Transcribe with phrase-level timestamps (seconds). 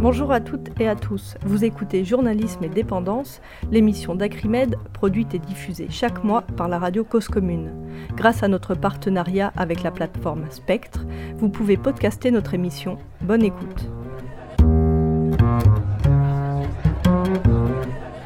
[0.00, 1.34] Bonjour à toutes et à tous.
[1.44, 7.02] Vous écoutez Journalisme et Dépendance, l'émission d'Acrimed produite et diffusée chaque mois par la radio
[7.02, 7.72] Cause Commune.
[8.14, 11.00] Grâce à notre partenariat avec la plateforme Spectre,
[11.38, 12.96] vous pouvez podcaster notre émission.
[13.22, 13.88] Bonne écoute.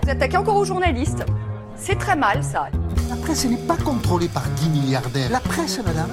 [0.03, 1.25] Vous attaquez encore aux journalistes.
[1.75, 2.67] C'est très mal ça.
[3.09, 5.31] La presse n'est pas contrôlée par 10 milliardaires.
[5.31, 6.11] La presse, madame,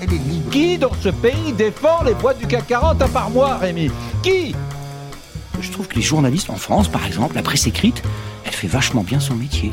[0.00, 0.50] elle est libre.
[0.50, 3.90] Qui dans ce pays défend les boîtes du CAC 40 à part moi, Rémi?
[4.22, 4.54] Qui?
[5.60, 8.02] Je trouve que les journalistes en France, par exemple, la presse écrite,
[8.44, 9.72] elle fait vachement bien son métier.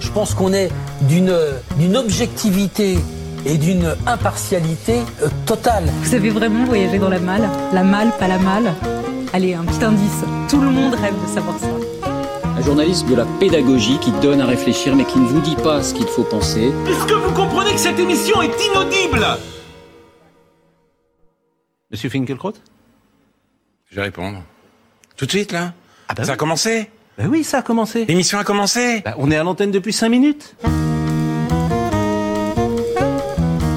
[0.00, 0.70] Je pense qu'on est
[1.02, 1.34] d'une
[1.78, 2.98] d'une objectivité
[3.44, 5.84] et d'une impartialité euh, totale.
[6.02, 7.48] Vous avez vraiment voyagé dans la malle?
[7.72, 8.74] La malle, pas la malle?
[9.32, 10.24] Allez, un petit indice.
[10.48, 11.68] Tout le monde rêve de savoir ça.
[12.58, 15.82] Un journaliste de la pédagogie qui donne à réfléchir mais qui ne vous dit pas
[15.82, 16.72] ce qu'il faut penser.
[16.88, 19.24] Est-ce que vous comprenez que cette émission est inaudible
[21.90, 22.54] Monsieur Finkelkraut
[23.90, 24.42] Je vais répondre.
[25.16, 25.72] Tout de suite, là
[26.08, 28.04] Ah bah Ça a commencé Bah oui, ça a commencé.
[28.04, 30.54] L'émission a commencé Bah, on est à l'antenne depuis 5 minutes.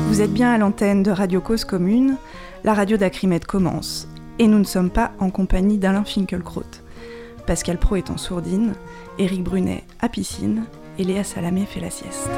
[0.07, 2.17] Vous êtes bien à l'antenne de Radio Cause Commune,
[2.65, 4.07] la radio d'Acrimed commence.
[4.37, 6.63] Et nous ne sommes pas en compagnie d'Alain Finkielkraut.
[7.47, 8.73] Pascal Pro est en sourdine,
[9.17, 10.65] Éric Brunet à piscine
[10.97, 12.29] et Léa Salamé fait la sieste.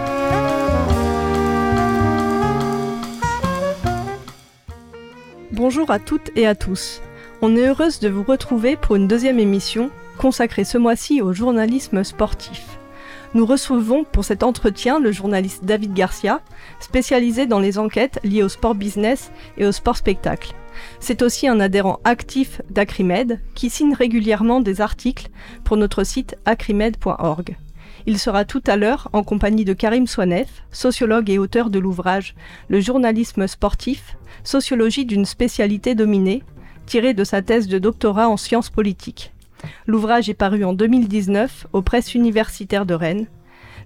[5.52, 7.02] Bonjour à toutes et à tous.
[7.44, 9.90] On est heureuse de vous retrouver pour une deuxième émission
[10.20, 12.78] consacrée ce mois-ci au journalisme sportif.
[13.34, 16.42] Nous recevons pour cet entretien le journaliste David Garcia,
[16.80, 20.54] spécialisé dans les enquêtes liées au sport business et au sport spectacle.
[21.00, 25.30] C'est aussi un adhérent actif d'Acrimed qui signe régulièrement des articles
[25.64, 27.58] pour notre site acrimed.org.
[28.06, 32.36] Il sera tout à l'heure en compagnie de Karim Swanef, sociologue et auteur de l'ouvrage
[32.68, 36.44] Le journalisme sportif, sociologie d'une spécialité dominée,
[36.92, 39.32] tiré de sa thèse de doctorat en sciences politiques.
[39.88, 43.28] L'ouvrage est paru en 2019 aux presses universitaires de Rennes.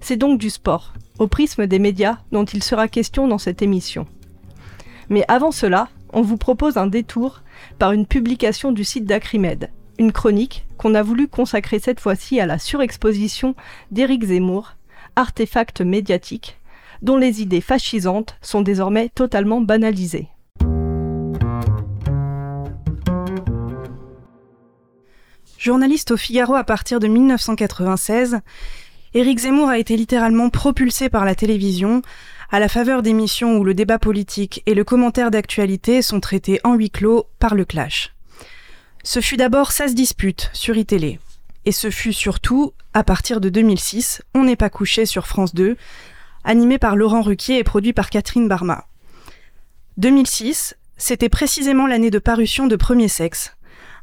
[0.01, 4.07] C'est donc du sport, au prisme des médias, dont il sera question dans cette émission.
[5.09, 7.43] Mais avant cela, on vous propose un détour
[7.77, 12.47] par une publication du site d'Acrimed, une chronique qu'on a voulu consacrer cette fois-ci à
[12.47, 13.53] la surexposition
[13.91, 14.77] d'Éric Zemmour,
[15.15, 16.57] artefact médiatique,
[17.03, 20.29] dont les idées fascisantes sont désormais totalement banalisées.
[25.65, 28.37] Journaliste au Figaro à partir de 1996,
[29.15, 32.03] Éric Zemmour a été littéralement propulsé par la télévision
[32.51, 36.75] à la faveur d'émissions où le débat politique et le commentaire d'actualité sont traités en
[36.75, 38.13] huis clos par le clash.
[39.03, 41.19] Ce fut d'abord Ça se dispute sur iTélé.
[41.65, 45.77] Et ce fut surtout, à partir de 2006, On n'est pas couché sur France 2,
[46.43, 48.85] animé par Laurent Ruquier et produit par Catherine Barma.
[49.97, 53.54] 2006, c'était précisément l'année de parution de Premier Sexe,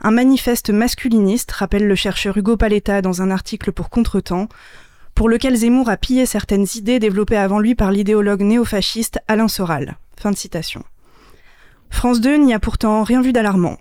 [0.03, 4.49] un manifeste masculiniste, rappelle le chercheur Hugo Paletta dans un article pour Contretemps,
[5.15, 9.97] pour lequel Zemmour a pillé certaines idées développées avant lui par l'idéologue néofasciste Alain Soral.
[11.91, 13.79] France 2 n'y a pourtant rien vu d'alarmant.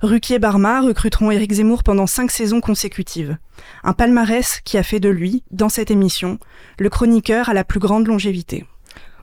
[0.00, 3.38] Ruquier Barma recruteront Éric Zemmour pendant cinq saisons consécutives.
[3.82, 6.38] Un palmarès qui a fait de lui, dans cette émission,
[6.78, 8.66] le chroniqueur à la plus grande longévité.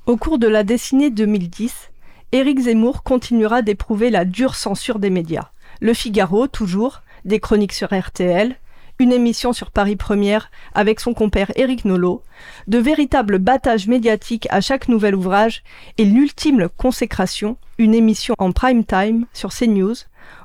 [0.07, 1.91] Au cours de la décennie 2010,
[2.33, 5.51] Éric Zemmour continuera d'éprouver la dure censure des médias.
[5.81, 8.55] Le Figaro, toujours, des chroniques sur RTL,
[8.97, 12.23] une émission sur Paris Première avec son compère Éric Nolot,
[12.65, 15.61] de véritables battages médiatiques à chaque nouvel ouvrage
[15.99, 19.93] et l'ultime consécration, une émission en prime time sur CNews,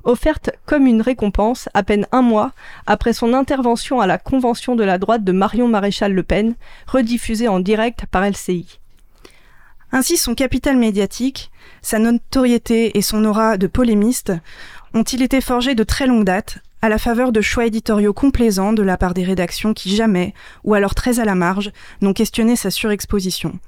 [0.05, 2.53] offerte comme une récompense à peine un mois
[2.87, 6.55] après son intervention à la convention de la droite de Marion Maréchal Le Pen,
[6.87, 8.78] rediffusée en direct par LCI.
[9.91, 11.51] Ainsi, son capital médiatique,
[11.81, 14.33] sa notoriété et son aura de polémiste
[14.95, 18.83] ont-ils été forgés de très longue date, à la faveur de choix éditoriaux complaisants de
[18.83, 20.35] la part des rédactions qui jamais,
[20.65, 23.59] ou alors très à la marge, n'ont questionné sa surexposition.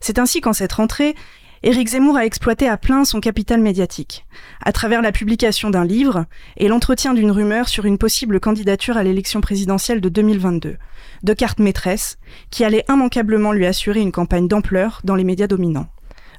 [0.00, 1.14] C'est ainsi qu'en cette rentrée,
[1.62, 4.26] Éric Zemmour a exploité à plein son capital médiatique,
[4.64, 6.26] à travers la publication d'un livre
[6.56, 10.76] et l'entretien d'une rumeur sur une possible candidature à l'élection présidentielle de 2022,
[11.22, 12.18] de carte maîtresse,
[12.50, 15.88] qui allait immanquablement lui assurer une campagne d'ampleur dans les médias dominants.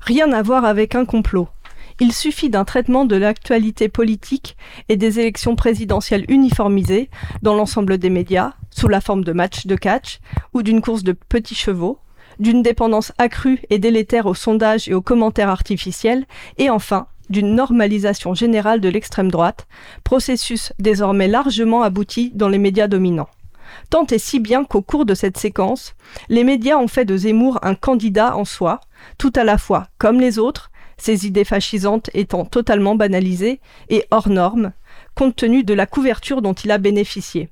[0.01, 1.47] Rien à voir avec un complot.
[2.00, 4.56] Il suffit d'un traitement de l'actualité politique
[4.88, 7.09] et des élections présidentielles uniformisées
[7.41, 10.19] dans l'ensemble des médias, sous la forme de matchs de catch
[10.53, 12.00] ou d'une course de petits chevaux,
[12.39, 16.25] d'une dépendance accrue et délétère aux sondages et aux commentaires artificiels,
[16.59, 19.68] et enfin d'une normalisation générale de l'extrême droite,
[20.03, 23.29] processus désormais largement abouti dans les médias dominants.
[23.89, 25.95] Tant et si bien qu'au cours de cette séquence,
[26.28, 28.81] les médias ont fait de Zemmour un candidat en soi,
[29.18, 34.30] tout à la fois comme les autres, ses idées fascisantes étant totalement banalisées et hors
[34.30, 34.74] normes,
[35.16, 37.50] compte tenu de la couverture dont il a bénéficié.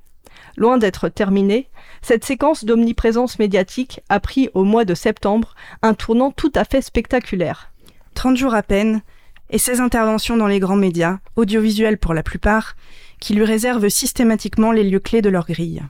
[0.56, 1.68] Loin d'être terminée,
[2.02, 6.82] cette séquence d'omniprésence médiatique a pris au mois de septembre un tournant tout à fait
[6.82, 7.72] spectaculaire.
[8.14, 9.02] 30 jours à peine,
[9.50, 12.74] et ses interventions dans les grands médias, audiovisuels pour la plupart,
[13.20, 15.82] qui lui réservent systématiquement les lieux clés de leur grille.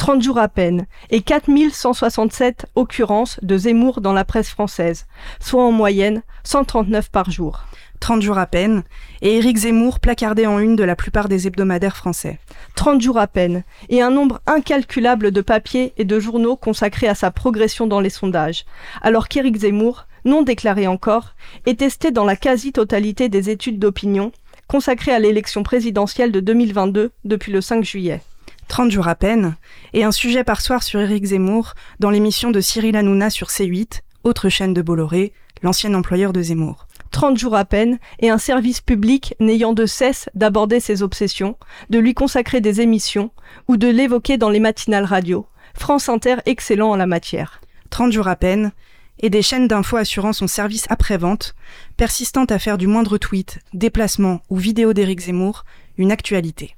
[0.00, 5.06] 30 jours à peine, et 4167 occurrences de Zemmour dans la presse française,
[5.40, 7.66] soit en moyenne 139 par jour.
[8.00, 8.82] 30 jours à peine,
[9.20, 12.38] et Éric Zemmour placardé en une de la plupart des hebdomadaires français.
[12.76, 17.14] 30 jours à peine, et un nombre incalculable de papiers et de journaux consacrés à
[17.14, 18.64] sa progression dans les sondages,
[19.02, 21.34] alors qu'Éric Zemmour, non déclaré encore,
[21.66, 24.32] est testé dans la quasi-totalité des études d'opinion
[24.66, 28.22] consacrées à l'élection présidentielle de 2022 depuis le 5 juillet.
[28.70, 29.56] 30 jours à peine,
[29.94, 34.02] et un sujet par soir sur Éric Zemmour dans l'émission de Cyril Hanouna sur C8,
[34.22, 35.32] autre chaîne de Bolloré,
[35.64, 36.86] l'ancien employeur de Zemmour.
[37.10, 41.56] 30 jours à peine, et un service public n'ayant de cesse d'aborder ses obsessions,
[41.90, 43.32] de lui consacrer des émissions,
[43.66, 45.46] ou de l'évoquer dans les matinales radio.
[45.74, 47.60] France Inter excellent en la matière.
[47.90, 48.70] 30 jours à peine,
[49.18, 51.56] et des chaînes d'infos assurant son service après-vente,
[51.96, 55.64] persistant à faire du moindre tweet, déplacement ou vidéo d'Éric Zemmour
[55.98, 56.76] une actualité.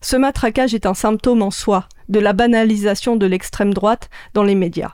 [0.00, 4.54] Ce matraquage est un symptôme en soi de la banalisation de l'extrême droite dans les
[4.54, 4.92] médias.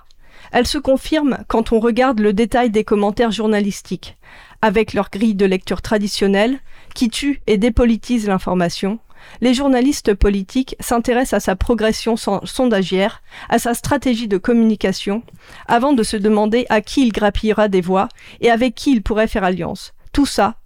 [0.53, 4.17] Elle se confirme quand on regarde le détail des commentaires journalistiques,
[4.63, 6.59] avec leur grille de lecture traditionnelle,
[6.95, 8.99] qui tue et dépolitise l'information,
[9.41, 15.23] les journalistes politiques s'intéressent à sa progression sondagière, à sa stratégie de communication,
[15.67, 18.09] avant de se demander à qui il grappillera des voix
[18.41, 19.95] et avec qui il pourrait faire alliance.
[20.13, 20.57] Tout ça,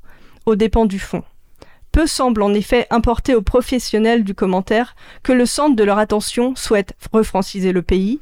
[0.47, 1.23] aux dépens du fond.
[1.93, 6.55] Peu semble en effet importer aux professionnels du commentaire que le centre de leur attention
[6.55, 8.21] souhaite refranciser le pays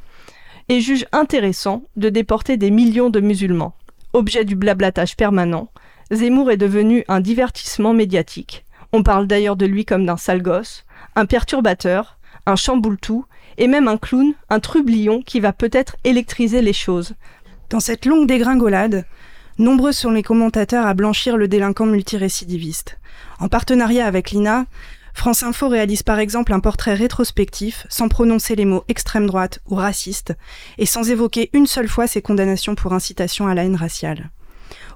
[0.69, 3.75] et juge intéressant de déporter des millions de musulmans.
[4.15, 5.69] Objet du blablatage permanent,
[6.11, 8.65] Zemmour est devenu un divertissement médiatique.
[8.93, 10.85] On parle d'ailleurs de lui comme d'un sale gosse,
[11.15, 13.27] un perturbateur, un chamboule-tout,
[13.59, 17.15] et même un clown, un trublion qui va peut-être électriser les choses.
[17.69, 19.05] Dans cette longue dégringolade,
[19.59, 22.99] nombreux sont les commentateurs à blanchir le délinquant multirécidiviste.
[23.41, 24.67] En partenariat avec l'INA,
[25.15, 29.75] France Info réalise par exemple un portrait rétrospectif sans prononcer les mots extrême droite ou
[29.75, 30.35] raciste
[30.79, 34.31] et sans évoquer une seule fois ses condamnations pour incitation à la haine raciale.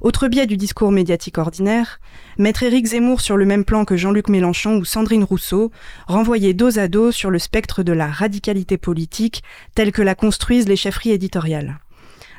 [0.01, 2.01] Autre biais du discours médiatique ordinaire,
[2.39, 5.71] mettre Éric Zemmour sur le même plan que Jean-Luc Mélenchon ou Sandrine Rousseau,
[6.07, 9.43] renvoyer dos à dos sur le spectre de la radicalité politique
[9.75, 11.79] telle que la construisent les chefferies éditoriales.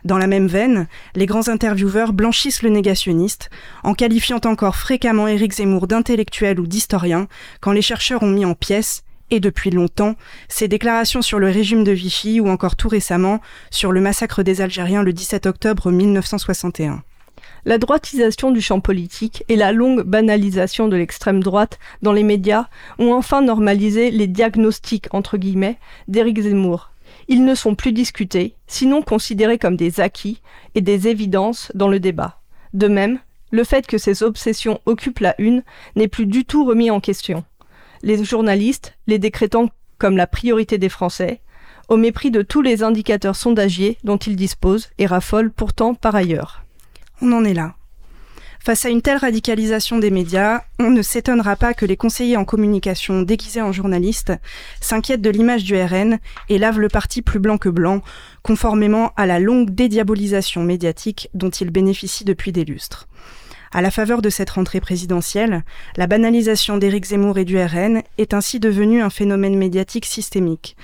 [0.05, 3.49] Dans la même veine, les grands intervieweurs blanchissent le négationniste,
[3.83, 7.27] en qualifiant encore fréquemment Éric Zemmour d'intellectuel ou d'historien,
[7.61, 10.15] quand les chercheurs ont mis en pièces, et depuis longtemps,
[10.49, 13.39] ses déclarations sur le régime de Vichy ou encore tout récemment
[13.71, 17.01] sur le massacre des Algériens le 17 octobre 1961.
[17.65, 22.67] La droitisation du champ politique et la longue banalisation de l'extrême droite dans les médias
[22.99, 25.77] ont enfin normalisé les diagnostics entre guillemets
[26.09, 26.92] d'Éric Zemmour,
[27.27, 30.41] ils ne sont plus discutés, sinon considérés comme des acquis
[30.75, 32.39] et des évidences dans le débat.
[32.73, 33.19] De même,
[33.51, 35.63] le fait que ces obsessions occupent la une
[35.95, 37.43] n'est plus du tout remis en question.
[38.01, 41.39] Les journalistes, les décrétant comme la priorité des Français,
[41.87, 46.63] au mépris de tous les indicateurs sondagiers dont ils disposent et raffolent pourtant par ailleurs.
[47.21, 47.75] On en est là.
[48.65, 52.45] Face à une telle radicalisation des médias, on ne s'étonnera pas que les conseillers en
[52.45, 54.31] communication déguisés en journalistes
[54.79, 58.01] s'inquiètent de l'image du RN et lavent le parti plus blanc que blanc,
[58.41, 63.09] conformément à la longue dédiabolisation médiatique dont ils bénéficient depuis des lustres.
[63.73, 65.65] À la faveur de cette rentrée présidentielle,
[65.97, 70.77] la banalisation d'Éric Zemmour et du RN est ainsi devenue un phénomène médiatique systémique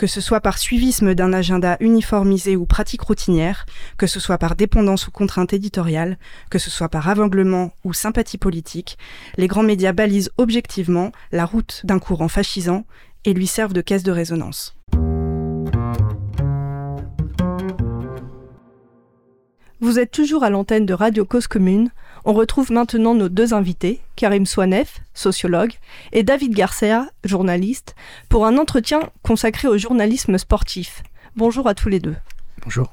[0.00, 3.66] que ce soit par suivisme d'un agenda uniformisé ou pratique routinière,
[3.98, 6.16] que ce soit par dépendance ou contrainte éditoriale,
[6.48, 8.96] que ce soit par aveuglement ou sympathie politique,
[9.36, 12.86] les grands médias balisent objectivement la route d'un courant fascisant
[13.26, 14.74] et lui servent de caisse de résonance.
[19.82, 21.90] Vous êtes toujours à l'antenne de Radio Cause Commune.
[22.24, 25.72] On retrouve maintenant nos deux invités, Karim Swanef, sociologue,
[26.12, 27.94] et David Garcia, journaliste,
[28.28, 31.02] pour un entretien consacré au journalisme sportif.
[31.36, 32.16] Bonjour à tous les deux.
[32.62, 32.92] Bonjour.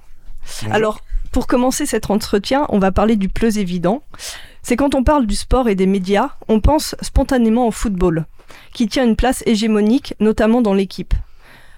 [0.71, 4.03] Alors, pour commencer cet entretien, on va parler du plus évident.
[4.63, 8.25] C'est quand on parle du sport et des médias, on pense spontanément au football,
[8.73, 11.13] qui tient une place hégémonique, notamment dans l'équipe.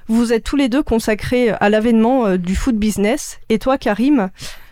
[0.08, 4.30] Vous êtes tous les deux consacrés à l'avènement euh, du foot business, et toi, Karim,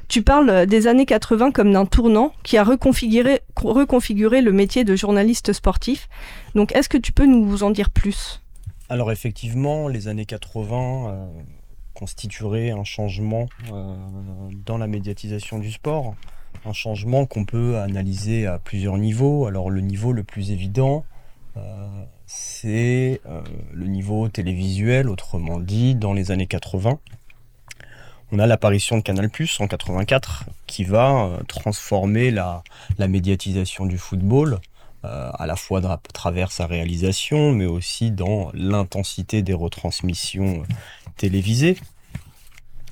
[0.07, 4.95] tu parles des années 80 comme d'un tournant qui a reconfiguré, reconfiguré le métier de
[4.95, 6.07] journaliste sportif.
[6.55, 8.41] Donc est-ce que tu peux nous en dire plus?
[8.89, 11.27] Alors effectivement, les années 80 euh,
[11.93, 13.95] constitueraient un changement euh,
[14.65, 16.15] dans la médiatisation du sport.
[16.65, 19.45] Un changement qu'on peut analyser à plusieurs niveaux.
[19.45, 21.05] Alors le niveau le plus évident,
[22.27, 23.19] c'est
[23.73, 26.99] le niveau télévisuel, autrement dit, dans les années 80
[28.31, 32.63] on a l'apparition de Canal Plus en 84 qui va euh, transformer la,
[32.99, 34.59] médiatisation du football
[35.05, 40.73] euh, à la fois à travers sa réalisation mais aussi dans l'intensité des retransmissions euh,
[41.15, 41.77] télévisées.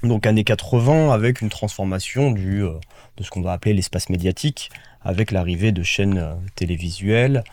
[0.03, 4.69] Donc années 80 avec une transformation du, de ce qu'on va appeler l'espace médiatique
[5.01, 7.43] avec l'arrivée de chaînes télévisuelles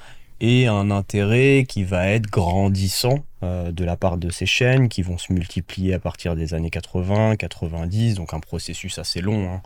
[0.40, 5.02] et un intérêt qui va être grandissant euh, de la part de ces chaînes qui
[5.02, 9.62] vont se multiplier à partir des années 80, 90, donc un processus assez long hein,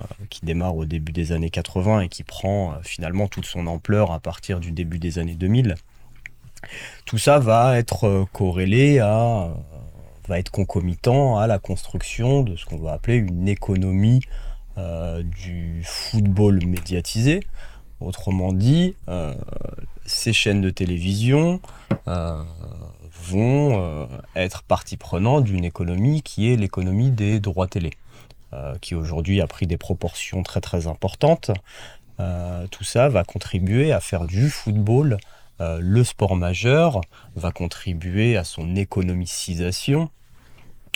[0.00, 3.66] euh, qui démarre au début des années 80 et qui prend euh, finalement toute son
[3.66, 5.74] ampleur à partir du début des années 2000.
[7.04, 9.54] Tout ça va être corrélé à,
[10.28, 14.20] va être concomitant à la construction de ce qu'on va appeler une économie
[15.24, 17.40] du football médiatisé.
[18.00, 18.94] Autrement dit,
[20.06, 21.60] ces chaînes de télévision
[22.08, 22.42] euh,
[23.22, 27.92] vont euh, être partie prenante d'une économie qui est l'économie des droits télé,
[28.52, 31.50] euh, qui aujourd'hui a pris des proportions très très importantes.
[32.70, 35.18] tout ça va contribuer à faire du football
[35.58, 37.00] le sport majeur,
[37.34, 40.10] va contribuer à son économicisation,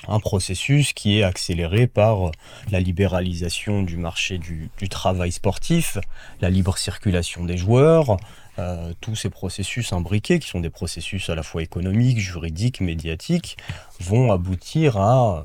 [0.09, 2.31] un processus qui est accéléré par
[2.71, 5.99] la libéralisation du marché du travail sportif,
[6.41, 8.17] la libre circulation des joueurs,
[8.61, 13.57] euh, tous ces processus imbriqués, qui sont des processus à la fois économiques, juridiques, médiatiques,
[14.01, 15.45] vont aboutir à,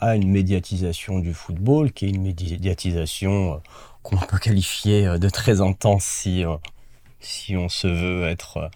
[0.00, 3.56] une médiatisation du football, qui est une médiatisation euh,
[4.02, 6.44] qu'on peut qualifier euh, de très intense si,
[7.20, 8.70] si on se veut être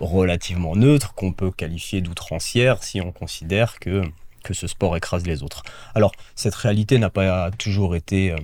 [0.00, 4.02] relativement neutre, qu'on peut qualifier d'outrancière si on considère que,
[4.44, 5.62] que ce sport écrase les autres.
[5.94, 8.34] Alors, cette réalité n'a pas toujours été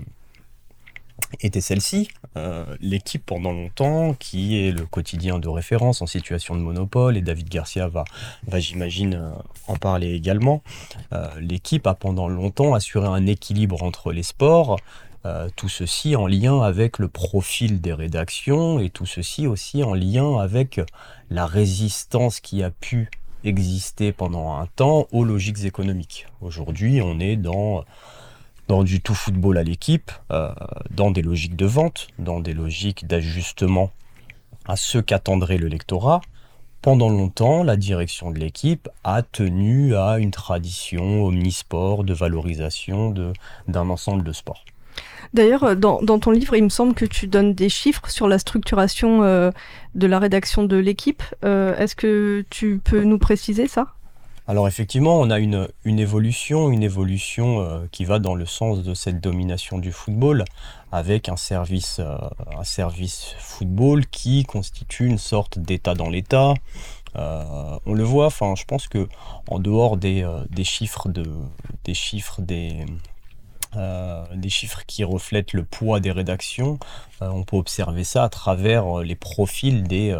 [1.40, 2.08] était celle-ci.
[2.36, 7.22] Euh, l'équipe pendant longtemps, qui est le quotidien de référence en situation de monopole, et
[7.22, 8.04] David Garcia va,
[8.58, 9.30] j'imagine, euh,
[9.66, 10.62] en parler également.
[11.12, 14.78] Euh, l'équipe a pendant longtemps assuré un équilibre entre les sports,
[15.56, 20.38] tout ceci en lien avec le profil des rédactions, et tout ceci aussi en lien
[20.38, 20.80] avec
[21.28, 23.10] la résistance qui a pu
[23.44, 26.26] exister pendant un temps aux logiques économiques.
[26.40, 27.84] Aujourd'hui, on est dans
[28.68, 30.52] dans du tout football à l'équipe, euh,
[30.90, 33.90] dans des logiques de vente, dans des logiques d'ajustement
[34.66, 36.20] à ce qu'attendrait le lectorat.
[36.82, 43.12] Pendant longtemps, la direction de l'équipe a tenu à une tradition omnisport de valorisation
[43.66, 44.64] d'un ensemble de sports.
[45.34, 48.38] D'ailleurs, euh, dans, ton livre, il me semble que tu donnes des chiffres sur la
[48.38, 49.50] structuration euh,
[49.94, 51.22] de la rédaction de l'équipe.
[51.42, 53.94] Est-ce que tu peux nous préciser ça?
[54.48, 58.94] Alors effectivement, on a une, évolution, une évolution euh, qui va dans le sens de
[58.94, 60.46] cette domination du football,
[60.90, 62.16] avec un service, euh,
[63.38, 66.54] football qui constitue une sorte d'état dans l'état.
[67.16, 69.06] Euh, on le voit, enfin, je pense que
[69.48, 70.24] en dehors des,
[70.64, 71.26] chiffres de,
[71.84, 72.40] des chiffres
[74.86, 76.78] qui reflètent le poids des rédactions,
[77.20, 80.16] on peut observer ça à travers les profils des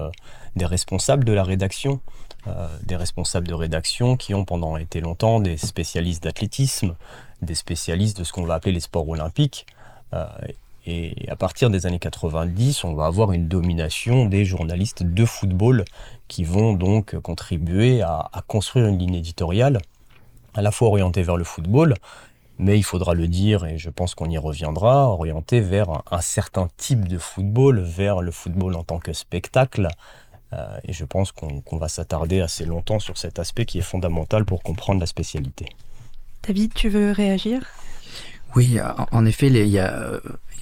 [0.61, 2.03] responsables de la rédaction.
[2.47, 6.95] Euh, des responsables de rédaction qui ont pendant été longtemps des spécialistes d'athlétisme,
[7.43, 9.67] des spécialistes de ce qu'on va appeler les sports olympiques.
[10.15, 10.25] Euh,
[10.87, 15.85] et à partir des années 90, on va avoir une domination des journalistes de football
[16.29, 19.81] qui vont donc contribuer à, construire une ligne éditoriale
[20.55, 21.95] à la fois orientée vers le football,
[22.59, 26.69] mais il faudra le dire, et je pense qu'on y reviendra, orientée vers un certain
[26.77, 29.89] type de football, vers le football en tant que spectacle,
[30.53, 34.45] euh, et je pense qu'on va s'attarder assez longtemps sur cet aspect qui est fondamental
[34.45, 35.67] pour comprendre la spécialité.
[36.47, 37.63] David, tu veux réagir?
[38.57, 38.79] Oui,
[39.13, 40.21] en effet, il y a euh,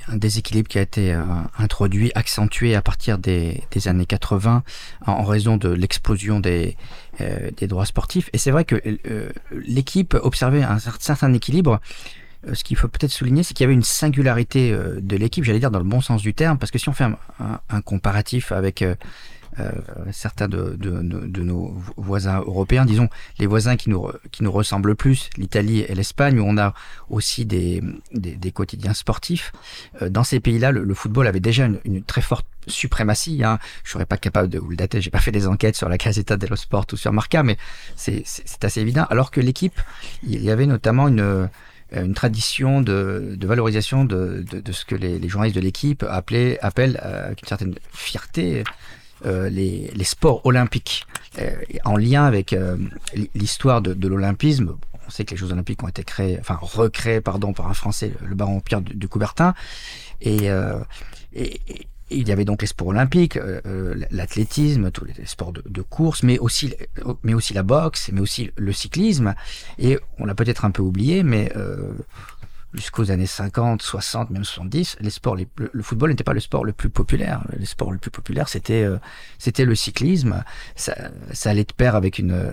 [0.09, 1.23] un déséquilibre qui a été euh,
[1.57, 4.65] introduit, accentué à partir des, années 80
[5.07, 6.77] en, raison de l'explosion des,
[7.57, 8.29] des droits sportifs.
[8.33, 8.81] Et c'est vrai que
[9.53, 11.81] l'équipe observait un certain équilibre
[12.53, 15.73] ce qu'il faut peut-être souligner, c'est qu'il y avait une singularité de l'équipe, j'allais dire
[15.73, 17.17] dans le bon sens du terme, parce que si on fait un,
[17.69, 18.95] un comparatif avec euh,
[20.13, 20.77] certains de,
[21.43, 23.09] nos voisins européens, disons
[23.39, 26.75] les voisins qui nous, qui nous ressemblent le plus, l'Italie et l'Espagne, où on a
[27.09, 27.83] aussi des,
[28.13, 29.53] des, quotidiens sportifs.
[30.03, 33.43] Euh, dans ces pays-là, le, football avait déjà une, très forte suprématie.
[33.45, 33.59] Hein.
[33.85, 35.99] Je serais pas capable de vous le dater, j'ai pas fait des enquêtes sur la
[35.99, 37.57] Caseta dello Sport ou sur Marca, mais
[37.97, 38.25] c'est
[38.63, 39.07] assez évident.
[39.11, 39.81] Alors que l'équipe,
[40.23, 41.49] il y avait notamment une
[41.93, 46.59] une tradition de, de valorisation de, de, ce que les, les journalistes de l'équipe appellent,
[46.61, 48.65] appellent euh, avec une certaine fierté
[49.25, 51.07] euh, les, sports olympiques
[51.39, 51.51] euh,
[51.85, 52.77] en lien avec euh,
[53.35, 54.77] l'histoire de, l'olympisme.
[55.07, 58.13] On sait que les Jeux olympiques ont été créés, enfin recréés, pardon, par un Français,
[58.23, 59.55] le baron Pierre de, Coubertin.
[60.21, 60.51] Et,
[62.09, 63.37] il y avait donc les sports olympiques,
[64.13, 66.73] l'athlétisme, tous les sports de, de, course, mais aussi,
[67.25, 69.35] mais aussi la boxe, mais aussi le cyclisme.
[69.79, 71.53] Et on l'a peut-être un peu oublié, mais
[72.77, 75.11] jusqu'aux années 50, 60, même 70, les
[75.73, 77.43] le, football n'était pas le sport le plus populaire.
[77.59, 78.99] Le sport le plus populaire, c'était euh,
[79.39, 80.45] c'était le cyclisme.
[80.77, 80.95] Ça,
[81.45, 82.53] allait de pair avec une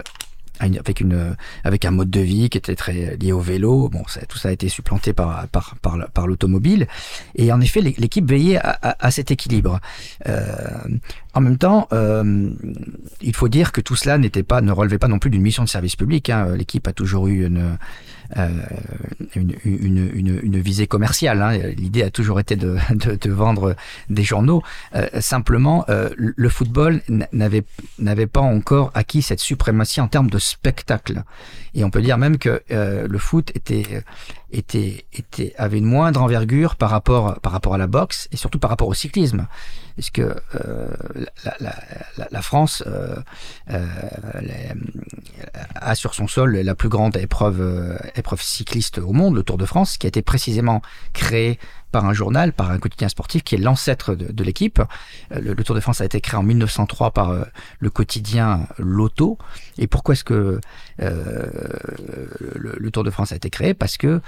[0.60, 3.90] avec une avec un mode de vie qui était très lié au vélo.
[3.90, 6.88] Bon, tout ça a été supplanté par par par, l'automobile.
[7.36, 9.80] Et en effet, l'équipe veillait à, cet équilibre.
[10.28, 10.58] Euh,
[11.34, 12.50] en même temps, euh,
[13.22, 15.70] il faut dire que tout cela pas ne relevait pas non plus d'une mission de
[15.70, 16.30] service public.
[16.30, 16.56] Hein.
[16.56, 17.78] L'équipe a toujours eu une
[19.36, 21.42] une, une, une, une, visée commerciale.
[21.42, 21.58] Hein.
[21.78, 23.76] L'idée a toujours été de, de, de vendre
[24.10, 24.64] des journaux.
[24.96, 27.64] Euh, simplement, euh, le football n'avait
[28.00, 31.24] n'avait pas encore acquis cette suprématie en termes de spectacle.
[31.74, 34.04] Et on peut dire même que le foot était
[34.54, 35.06] était,
[35.58, 38.88] avait une moindre envergure par rapport, par rapport à la boxe et surtout par rapport
[38.88, 39.48] au cyclisme.
[39.96, 40.88] Parce que euh,
[42.32, 43.16] la, France euh,
[43.70, 43.86] euh,
[45.76, 49.66] a sur son sol la plus grande épreuve, épreuve cycliste au monde, le Tour de
[49.66, 50.82] France, qui a été précisément
[51.14, 51.60] créé
[51.94, 54.82] par un journal, par un quotidien sportif qui est l'ancêtre de, l'équipe.
[55.32, 57.44] Euh, le, Tour de France a été créé en 1903 par euh,
[57.80, 59.38] le quotidien Loto.
[59.78, 60.60] Et pourquoi est-ce que
[61.02, 61.46] euh,
[62.56, 63.74] le, Tour de France a été créé?
[63.76, 64.22] Parce que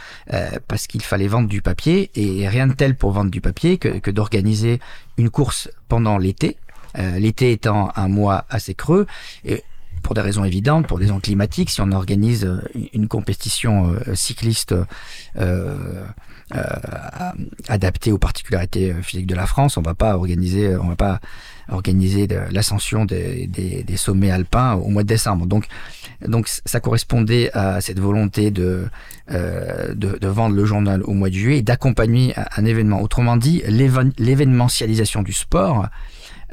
[0.67, 4.11] parce qu'il fallait vendre du papier et rien de tel pour vendre du papier que,
[4.11, 4.79] d'organiser
[5.17, 6.57] une course pendant l'été.
[6.97, 9.05] L'été étant un mois assez creux
[9.43, 9.63] et
[10.03, 12.47] pour des raisons évidentes, pour des raisons climatiques, si on organise
[12.93, 14.75] une compétition cycliste
[17.67, 19.77] adapté aux particularités euh, physiques de la France.
[19.77, 21.19] On va pas organiser, on va pas
[21.69, 25.47] organiser l'ascension des, sommets alpins au mois de décembre.
[25.47, 25.65] Donc,
[26.27, 28.85] donc ça correspondait à cette volonté de,
[29.31, 33.01] euh, de, de, vendre le journal au mois de juillet et d'accompagner un événement.
[33.01, 35.87] Autrement dit, l'événementialisation du sport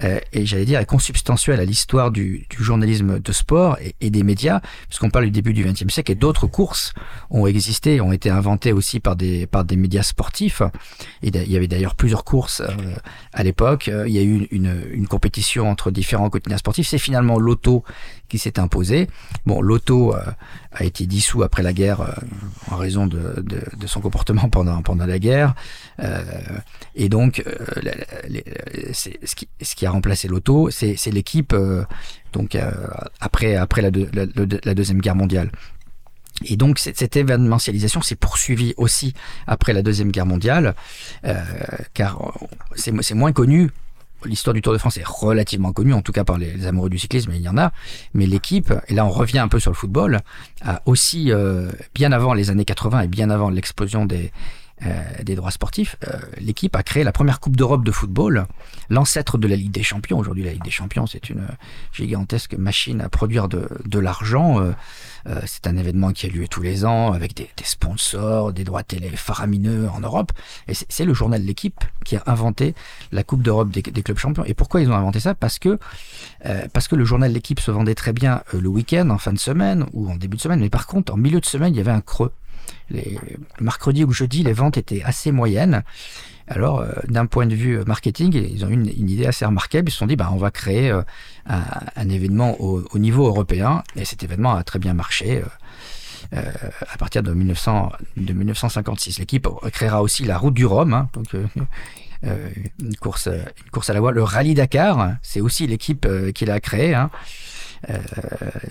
[0.04, 4.60] euh, et j'allais dire est consubstantielle à l'histoire du, journalisme de sport et, des médias,
[4.88, 6.92] puisqu'on parle du début du XXe siècle et d'autres courses
[7.30, 10.62] ont existé, ont été inventées aussi par des par des médias sportifs.
[11.22, 12.94] Et il y avait d'ailleurs plusieurs courses euh,
[13.32, 13.88] à l'époque.
[13.88, 16.88] Euh, il y a eu une, une, compétition entre différents quotidiens sportifs.
[16.88, 17.84] C'est finalement l'auto
[18.38, 19.08] s'est imposé.
[19.46, 20.22] Bon, l'auto euh,
[20.72, 22.12] a été dissous après la guerre euh,
[22.70, 23.44] en raison de,
[23.86, 25.54] son comportement pendant la guerre.
[26.00, 26.22] Euh,
[26.94, 27.42] et donc,
[28.92, 31.54] ce qui a remplacé l'auto, c'est l'équipe
[32.32, 32.56] donc
[33.20, 34.26] après la, de, la,
[34.64, 35.50] la deuxième guerre mondiale.
[36.44, 39.14] Et donc cette événementialisation s'est poursuivie aussi
[39.46, 40.74] après la Deuxième Guerre mondiale,
[41.94, 42.32] car
[42.74, 43.70] c'est moins connu.
[44.24, 46.98] L'histoire du Tour de France est relativement connue, en tout cas par les, amoureux du
[46.98, 47.72] cyclisme, il y en a.
[48.14, 50.20] Mais l'équipe, et là on revient un peu sur le football,
[50.64, 54.32] a aussi, euh, bien avant les années 80 et bien avant l'explosion des,
[55.22, 58.46] des droits sportifs, euh, l'équipe a créé la première Coupe d'Europe de football,
[58.90, 60.18] l'ancêtre de la Ligue des Champions.
[60.18, 61.46] Aujourd'hui, la Ligue des Champions, c'est une
[61.92, 64.60] gigantesque machine à produire de, de l'argent.
[64.60, 64.72] Euh,
[65.26, 68.82] euh c'est un événement qui a lieu tous les ans avec des, sponsors, des droits
[68.82, 70.32] télé faramineux en Europe.
[70.68, 72.74] Et c'est le journal L'équipe qui a inventé
[73.12, 74.44] la Coupe d'Europe des, clubs champions.
[74.44, 75.34] Et pourquoi ils ont inventé ça?
[75.34, 75.78] Parce que
[76.46, 79.38] euh, parce que le journal L'équipe se vendait très bien le week-end, en fin de
[79.38, 80.60] semaine ou en début de semaine.
[80.60, 82.32] Mais par contre, en milieu de semaine, il y avait un creux
[82.90, 83.18] les
[83.60, 85.82] mercredi ou jeudi, les ventes étaient assez moyennes.
[86.48, 89.88] Alors, euh, d'un point de vue marketing, ils ont eu une, idée assez remarquable.
[89.88, 91.02] Ils se sont dit, bah, on va créer euh,
[91.46, 93.82] un, événement au, au, niveau européen.
[93.96, 95.42] Et cet événement a très bien marché.
[96.34, 96.40] Euh,
[96.88, 101.26] à partir de, 1900, de 1956, l'équipe créera aussi la route du Rhum, hein, donc
[101.34, 102.48] euh,
[102.80, 104.12] une course, une course à la voie.
[104.12, 106.94] Le Rallye Dakar, c'est aussi l'équipe qui l'a créé.
[106.94, 107.10] Hein.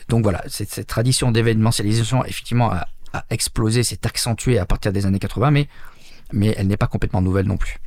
[0.07, 5.05] donc voilà, cette, cette tradition d'événementialisation effectivement a, a explosé, s'est accentuée à partir des
[5.05, 5.67] années 80, mais,
[6.31, 7.77] mais elle n'est pas complètement nouvelle non plus.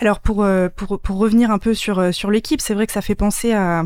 [0.00, 2.92] Alors pour, euh, pour, pour revenir un peu sur, euh, sur l'équipe, c'est vrai que
[2.92, 3.84] ça fait penser à,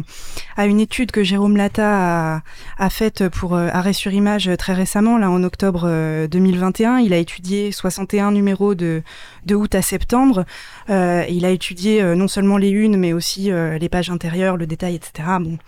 [0.57, 2.43] à une étude que Jérôme Latta a,
[2.79, 5.87] a faite pour euh, Arrêt sur Image très récemment, là en octobre
[6.27, 6.99] 2021.
[7.01, 9.03] Il a étudié 61 numéros de,
[9.45, 10.45] de août à septembre.
[10.91, 14.57] Euh, il a étudié euh, non seulement les unes, mais aussi euh, les pages intérieures,
[14.57, 15.29] le détail, etc.
[15.41, 15.59] Bon.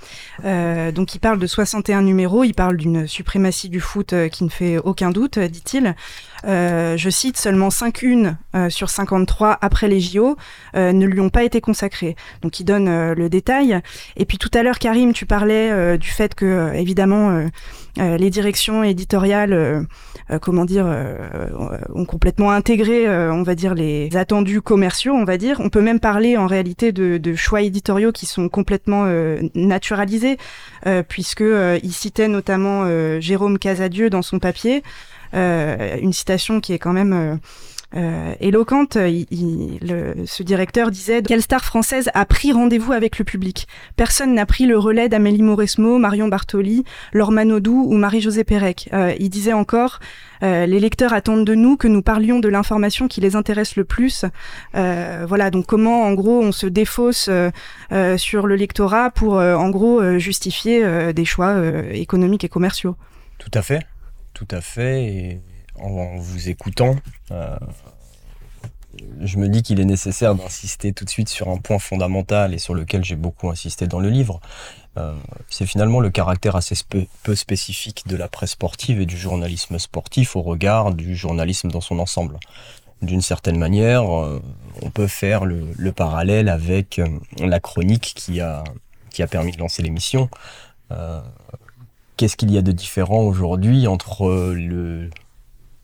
[0.93, 4.79] donc il parle de 61 numéros, il parle d'une suprématie du foot qui ne fait
[4.79, 5.95] aucun doute, dit-il.
[6.45, 8.37] Je cite, seulement 5 unes
[8.69, 10.37] sur 53 après les JO
[10.75, 12.17] ne lui ont pas été consacrées.
[12.43, 13.81] Donc il donne le détail.
[14.17, 17.47] Et puis tout à l'heure, Karim, tu parlais du fait que, évidemment,
[17.99, 19.83] euh, les directions éditoriales, euh,
[20.31, 20.87] euh, comment dire,
[21.95, 25.61] ont complètement intégré, on va dire, les attendus commerciaux, on va dire.
[25.61, 29.07] On peut même parler en réalité de, de choix éditoriaux qui sont complètement
[29.55, 30.39] naturalisés,
[31.09, 31.45] puisque
[31.83, 32.87] il citait notamment
[33.21, 34.83] Jérôme Casadieu dans son papier,
[35.33, 37.39] une citation qui est quand même
[37.97, 38.93] euh, éloquente.
[38.95, 43.67] ce directeur disait Quelle star française a pris rendez-vous avec le public?
[43.97, 48.89] Personne n'a pris le relais d'Amélie Mauresmo, Marion Bartoli, Laure Manodou ou Marie-Josée Pérec.
[48.93, 49.99] Euh, il disait encore
[50.45, 53.85] euh, Les lecteurs attendent de nous que nous parlions de l'information qui les intéresse le
[53.85, 54.25] plus.
[54.73, 57.29] voilà, donc comment en gros on se défausse
[58.17, 61.57] sur le lectorat pour en gros justifier des choix
[61.93, 62.95] économiques et commerciaux.
[63.39, 63.81] Tout à fait,
[64.35, 65.05] tout à fait.
[65.05, 65.41] Et
[65.79, 66.97] en vous écoutant,
[67.31, 67.57] euh,
[69.21, 72.59] je me dis qu'il est nécessaire d'insister tout de suite sur un point fondamental et
[72.59, 74.41] sur lequel j'ai beaucoup insisté dans le livre.
[74.99, 75.15] Euh,
[75.49, 76.75] c'est finalement le caractère assez
[77.23, 81.81] peu spécifique de la presse sportive et du journalisme sportif au regard du journalisme dans
[81.81, 82.39] son ensemble.
[83.01, 84.43] D'une certaine manière, euh,
[84.83, 87.01] on peut faire le, parallèle avec
[87.39, 88.65] la chronique qui a,
[89.11, 90.29] qui a permis de lancer l'émission.
[92.21, 95.09] Qu'est-ce qu'il y a de différent aujourd'hui entre le,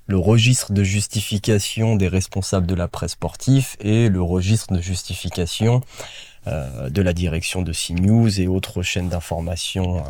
[0.07, 5.81] le registre de justification des responsables de la presse sportive et le registre de justification
[6.46, 10.01] euh, de la direction de CNews et autres chaînes d'information euh,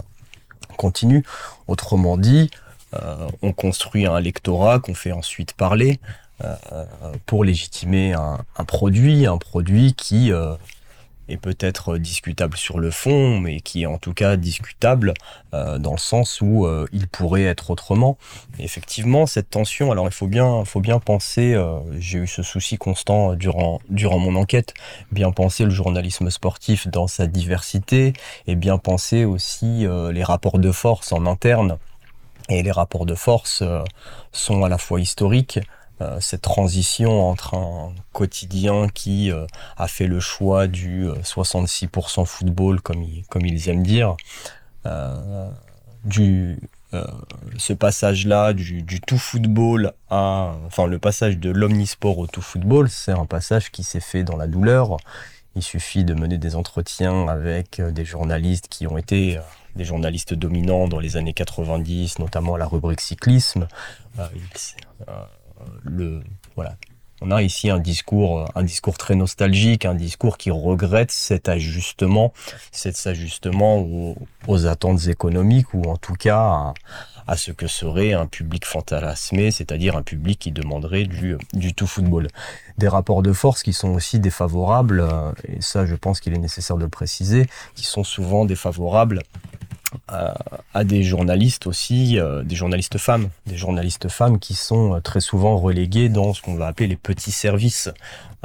[0.77, 1.23] continue.
[1.69, 2.51] Autrement dit,
[2.95, 6.01] euh, on construit un lectorat qu'on fait ensuite parler
[7.25, 10.33] pour légitimer un, un, produit, un produit qui
[11.29, 15.15] est peut-être discutable sur le fond, mais qui est en tout cas discutable
[15.55, 18.17] euh, dans le sens où euh, il pourrait être autrement.
[18.59, 22.79] effectivement, cette tension, alors il faut bien, faut bien penser, euh, j'ai eu ce souci
[22.79, 24.75] constant durant, durant mon enquête,
[25.13, 28.13] bien penser le journalisme sportif dans sa diversité,
[28.47, 31.79] et bien penser aussi les rapports de force en interne.
[32.49, 33.63] Et les rapports de force
[34.33, 35.59] sont à la fois historiques,
[36.03, 39.47] euh, cette transition entre un quotidien qui euh,
[39.79, 44.17] a fait le choix du 66% euh, football, comme, ils aiment dire,
[46.05, 46.59] du,
[47.57, 53.13] ce passage-là du, tout football à, enfin le passage de l'omnisport au tout football, c'est
[53.13, 54.99] un passage qui s'est fait dans la douleur.
[55.57, 59.41] Il suffit de mener des entretiens avec des journalistes qui ont été
[59.75, 63.67] des journalistes dominants dans les années 90, notamment à la rubrique cyclisme
[65.83, 66.23] le
[66.55, 66.77] voilà.
[67.23, 72.35] On a ici un discours, un discours très nostalgique, un discours qui regrette cet ajustement,
[72.73, 73.79] cet ajustement
[74.47, 76.75] aux, attentes économiques ou en tout cas
[77.27, 81.87] à, ce que serait un public fantasmé, c'est-à-dire un public qui demanderait du, du tout
[81.87, 82.29] football.
[82.77, 85.03] Des rapports de force qui sont aussi défavorables,
[85.49, 89.23] et ça je pense qu'il est nécessaire de le préciser, qui sont souvent défavorables
[90.09, 95.21] à, des journalistes aussi, euh, des journalistes femmes, des journalistes femmes qui sont euh, très
[95.21, 97.91] souvent relégués dans ce qu'on va appeler les petits services,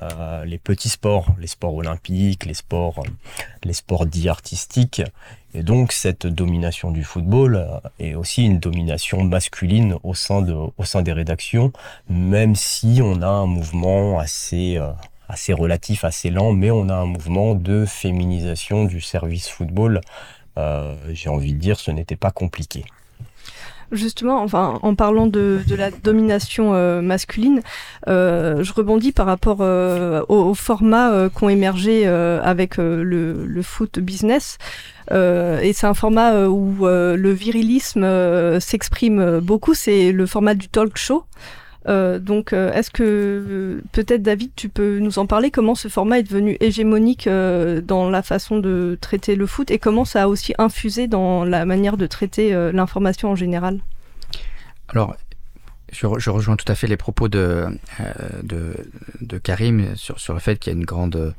[0.01, 3.03] euh, les petits sports, les sports olympiques, les sports,
[3.63, 5.01] les sports dits artistiques.
[5.53, 7.67] Et donc cette domination du football
[7.99, 11.73] est aussi une domination masculine au sein de, au sein des rédactions,
[12.09, 14.79] même si on a un mouvement assez
[15.31, 20.01] assez relatif, assez lent, mais on a un mouvement de féminisation du service football
[20.57, 22.85] j'ai envie de dire, ce n'était pas compliqué.
[23.91, 27.61] Justement, enfin, en parlant de, la domination euh, masculine,
[28.07, 29.59] euh, je rebondis par rapport
[30.29, 34.57] aux, formats qui ont émergé avec le, foot business.
[35.11, 41.25] et c'est un format où le virilisme s'exprime beaucoup, c'est le format du talk show.
[41.87, 45.51] Euh, donc, euh, est-ce que euh, peut-être David, tu peux nous en parler?
[45.51, 50.05] Comment ce format est devenu hégémonique dans la façon de traiter le foot et comment
[50.05, 53.79] ça a aussi infusé dans la manière de traiter l'information en général?
[54.89, 55.15] Alors,
[55.91, 57.67] je, rejoins tout à fait les propos de,
[58.43, 58.75] de,
[59.21, 61.33] de, Karim sur, sur le fait qu'il y a une grande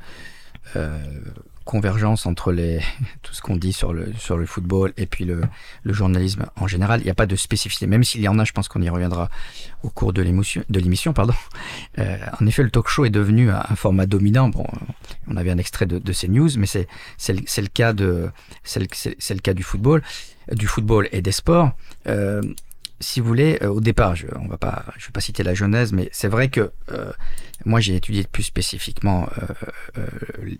[1.63, 2.81] convergence entre les,
[3.21, 5.41] tout ce qu'on dit sur le, sur le football et puis le,
[5.83, 7.01] le journalisme en général.
[7.01, 8.89] Il n'y a pas de spécificité, même s'il y en a, je pense qu'on y
[8.89, 9.29] reviendra
[9.83, 10.63] au cours de l'émission.
[11.99, 14.49] Euh, en effet, le talk show est devenu un format dominant.
[14.49, 14.65] Bon,
[15.27, 16.87] on avait un extrait de, de ces news, mais c'est
[17.29, 18.29] le cas de
[18.63, 20.01] c'est le, cas du football,
[20.51, 21.71] du football et des sports.
[22.07, 22.41] Euh,
[22.99, 24.85] si vous voulez, euh, au départ, je ne vais pas
[25.19, 26.71] citer la genèse, mais c'est vrai que
[27.65, 29.29] moi j'ai étudié plus spécifiquement
[29.97, 30.05] euh,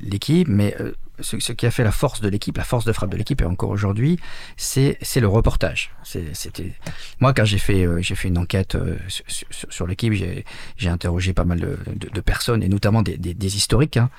[0.02, 0.76] l'équipe, mais
[1.20, 3.46] ce, qui a fait la force de l'équipe, la force de frappe de l'équipe, et
[3.46, 4.20] encore aujourd'hui,
[4.58, 5.92] c'est le reportage.
[6.04, 6.74] C'était
[7.20, 7.84] moi quand j'ai fait
[8.24, 14.10] une enquête sur, l'équipe, j'ai interrogé pas mal de, personnes et notamment des, historiques, hein,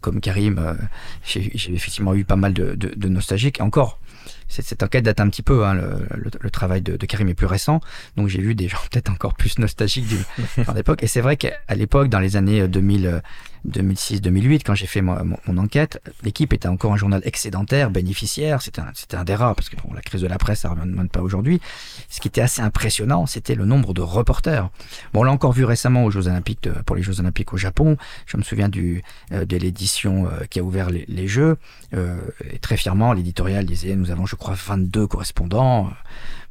[0.00, 0.76] comme Karim.
[1.24, 3.60] j'ai effectivement eu pas mal de, nostalgiques.
[3.60, 3.98] Encore,
[4.48, 7.80] cette, enquête date un petit peu, hein, le, travail de, Karim est plus récent,
[8.16, 10.18] donc j'ai vu des gens peut-être encore plus nostalgiques du,
[10.74, 11.02] l'époque.
[11.02, 13.22] Et c'est vrai qu'à l'époque, dans les années 2000,
[13.68, 18.60] 2006-2008, quand j'ai fait mon, enquête, l'équipe était encore un journal excédentaire, bénéficiaire.
[18.62, 20.80] C'était un, un des rares, parce que bon, la crise de la presse, ça ne
[20.80, 21.60] remonte pas aujourd'hui.
[22.08, 24.68] Ce qui était assez impressionnant, c'était le nombre de reporters.
[25.12, 27.96] Bon, on l'a encore vu récemment aux Jeux Olympiques, pour les Jeux Olympiques au Japon.
[28.26, 31.56] Je me souviens du, euh, de l'édition euh, qui a ouvert les, les Jeux.
[31.94, 32.18] Euh,
[32.50, 35.90] et très fièrement, l'éditorial disait, nous avons, je crois, 22 correspondants.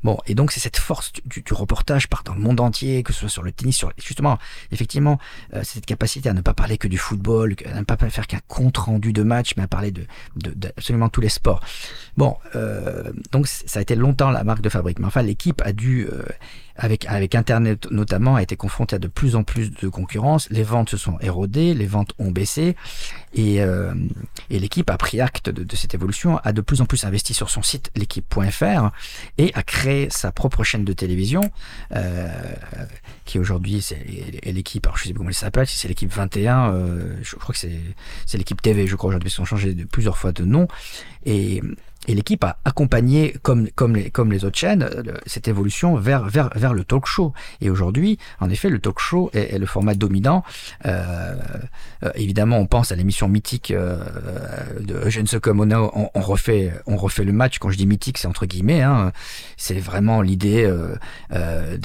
[0.03, 3.13] Bon, et donc c'est cette force du, du, reportage par dans le monde entier, que
[3.13, 4.37] ce soit sur le tennis, sur justement,
[4.71, 5.17] effectivement,
[5.53, 8.41] euh, cette capacité à ne pas parler que du football, à ne pas faire qu'un
[8.47, 11.61] compte rendu de match, mais à parler de, de, absolument tous les sports.
[12.17, 15.71] Bon, euh, donc ça a été longtemps la marque de fabrique, mais enfin l'équipe a
[15.71, 16.23] dû euh,
[16.75, 20.49] avec, avec Internet notamment, a été confronté à de plus en plus de concurrence.
[20.49, 22.75] Les ventes se sont érodées, les ventes ont baissé,
[23.33, 23.93] et, euh,
[24.49, 27.33] et l'équipe a pris acte de, de, cette évolution, a de plus en plus investi
[27.33, 28.91] sur son site l'équipe.fr
[29.37, 31.41] et a créé sa propre chaîne de télévision,
[31.95, 32.27] euh,
[33.25, 34.03] qui aujourd'hui c'est
[34.45, 37.59] l'équipe, alors je sais pas comment elle s'appelle, c'est l'équipe 21, euh, je crois que
[37.59, 40.67] c'est l'équipe TV, je crois aujourd'hui, ils ont changé de, plusieurs fois de nom,
[41.25, 41.61] et
[42.07, 44.89] et l'équipe a accompagné, comme, comme, les, comme les autres chaînes,
[45.25, 47.33] cette évolution vers, vers, vers le talk show.
[47.61, 50.43] Et aujourd'hui, en effet, le talk show est, est le format dominant.
[50.85, 51.35] Euh,
[52.03, 54.03] euh, évidemment, on pense à l'émission mythique euh,
[54.81, 57.59] de Eugène Sokomono, on, on, refait, on refait le match.
[57.59, 58.81] Quand je dis mythique, c'est entre guillemets.
[58.81, 59.11] Hein.
[59.55, 60.95] C'est vraiment l'idée euh,
[61.31, 61.77] euh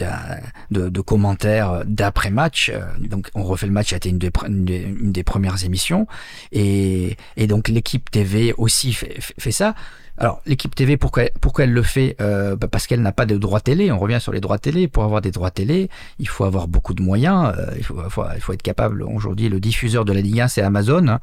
[0.70, 2.72] de, de, commentaires d'après-match.
[2.98, 6.06] Donc, on refait le match, ça été une des, une premières émissions.
[6.52, 9.74] Et, et donc, l'équipe TV aussi fait, fait ça.
[10.18, 13.36] Alors, l'équipe TV, pourquoi, pourquoi elle le fait euh, bah Parce qu'elle n'a pas de
[13.36, 13.92] droits télé.
[13.92, 14.88] On revient sur les droits télé.
[14.88, 17.54] Pour avoir des droits télé, il faut avoir beaucoup de moyens.
[17.56, 17.96] Euh, il, faut,
[18.34, 19.02] il faut être capable.
[19.02, 21.06] Aujourd'hui, le diffuseur de la Ligue 1, c'est Amazon.
[21.06, 21.20] Hein.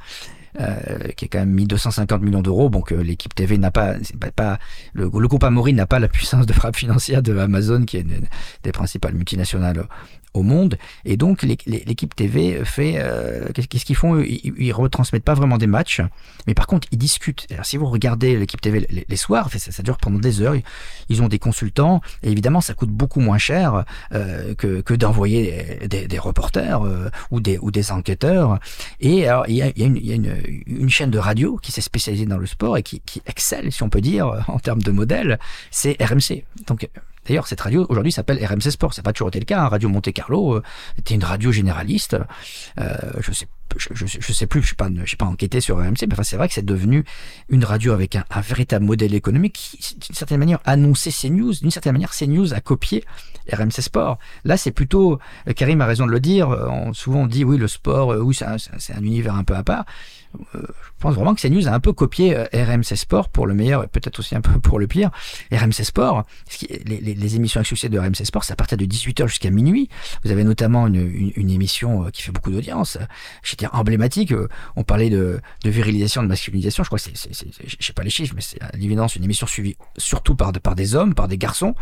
[0.61, 2.69] Euh, qui a quand même mis 250 millions d'euros.
[2.69, 3.95] Donc euh, l'équipe TV n'a pas,
[4.93, 8.01] le, le groupe Amaury n'a pas la puissance de frappe financière de Amazon, qui est
[8.01, 8.21] une
[8.63, 9.85] des principales multinationales
[10.33, 10.77] au monde.
[11.03, 14.19] Et donc l'équipe TV fait euh, qu'est-ce qu'ils font?
[14.19, 16.01] Ils, ils retransmettent pas vraiment des matchs,
[16.47, 17.47] mais par contre ils discutent.
[17.63, 20.55] Si vous regardez l'équipe TV les, soirs, ça, dure pendant des heures.
[21.09, 26.81] Ils ont des consultants et évidemment ça coûte beaucoup moins cher que, d'envoyer des, reporters
[27.31, 28.59] ou des enquêteurs.
[28.99, 30.35] Et alors il y a une,
[30.67, 33.89] une, chaîne de radio qui s'est spécialisée dans le sport et qui, excelle, si on
[33.89, 35.39] peut dire, en termes de modèle,
[35.71, 36.43] c'est RMC.
[36.67, 36.88] Donc
[37.27, 38.93] D'ailleurs, cette radio aujourd'hui s'appelle RMC Sport.
[38.93, 39.63] Ça n'a pas toujours été le cas.
[39.63, 39.67] Hein.
[39.67, 40.62] Radio Monte Carlo
[40.99, 42.15] était une radio généraliste.
[42.79, 46.13] Euh, je sais je, sais plus, je suis pas, suis pas enquêté sur RMC, mais
[46.13, 47.03] enfin, c'est vrai que c'est devenu
[47.49, 51.53] une radio avec un, véritable modèle économique qui, d'une certaine manière, annonçait CNews.
[51.62, 53.03] D'une certaine manière, CNews a copié
[53.51, 54.17] RMC Sport.
[54.43, 55.19] Là, c'est plutôt,
[55.55, 56.55] Karim a raison de le dire,
[56.93, 59.86] souvent on dit, oui, le sport, euh, oui, c'est un, univers un peu à part.
[60.55, 63.53] Euh, je pense vraiment que CNews a un peu copié euh, RMC Sport pour le
[63.53, 65.11] meilleur et peut-être aussi un peu pour le pire.
[65.51, 66.23] RMC Sport,
[66.85, 69.89] les, émissions à succès de RMC Sport, c'est à partir de 18h jusqu'à minuit.
[70.23, 72.97] Vous avez notamment une, émission qui fait beaucoup d'audience.
[73.43, 74.33] J'étais emblématique.
[74.75, 76.83] On parlait de, virilisation, de masculinisation.
[76.83, 79.47] Je crois que c'est, je sais pas les chiffres, mais c'est à l'évidence une émission
[79.47, 81.75] suivie surtout par, des hommes, par des garçons.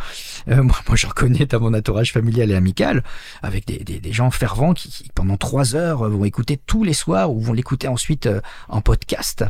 [0.49, 3.03] Euh, moi, je reconnais dans mon entourage familial et amical,
[3.41, 7.53] avec des, gens fervents qui, pendant trois heures, vont écouter tous les soirs ou vont
[7.53, 9.45] l'écouter ensuite euh, en podcast.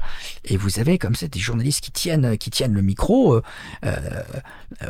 [0.45, 3.41] Et vous avez comme ça des journalistes qui tiennent, qui tiennent le micro.
[3.85, 3.91] Euh,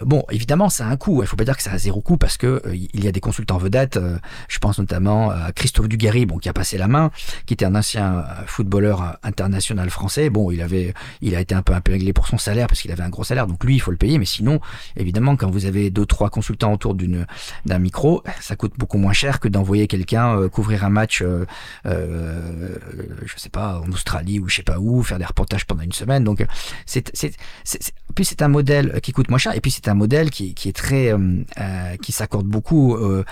[0.04, 1.22] bon, évidemment, ça a un coût.
[1.24, 3.20] Il faut pas dire que ça a zéro coût parce que il y a des
[3.20, 4.00] consultants vedettes.
[4.48, 7.12] je pense notamment à Christophe Dugarry, bon, qui a passé la main,
[7.46, 10.30] qui était un ancien footballeur international français.
[10.30, 13.04] Bon, il avait, il a été un peu impéréglé pour son salaire parce qu'il avait
[13.04, 14.18] un gros salaire, donc lui, il faut le payer.
[14.18, 14.60] Mais sinon,
[14.96, 19.40] évidemment, quand vous avez deux, trois consultants autour d'un micro, ça coûte beaucoup moins cher
[19.40, 21.46] que d'envoyer quelqu'un euh, couvrir un match, euh,
[21.86, 22.78] euh,
[23.26, 26.24] je sais pas, Australie ou je sais pas où, faire des reportages pendant une semaine.
[26.24, 26.46] Donc,
[26.86, 27.80] c'est, c'est, c'est,
[28.16, 30.70] puis c'est un modèle qui coûte moins cher, et puis c'est un modèle qui, qui
[30.70, 33.24] est très, euh, qui s'accorde beaucoup, euh,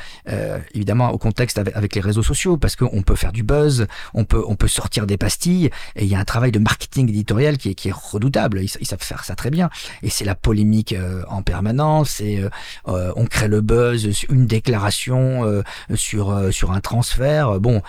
[0.73, 4.43] évidemment, au contexte avec, les réseaux sociaux, parce qu'on peut faire du buzz, on peut,
[4.47, 7.69] on peut sortir des pastilles, et il y a un travail de marketing éditorial qui
[7.69, 8.61] est, qui est redoutable.
[8.61, 9.69] Ils, savent faire ça très bien.
[10.03, 12.43] Et c'est la polémique euh, en permanence, et
[12.87, 15.63] euh, on crée le buzz, une déclaration euh,
[15.95, 17.59] sur, sur un transfert.
[17.59, 17.81] Bon,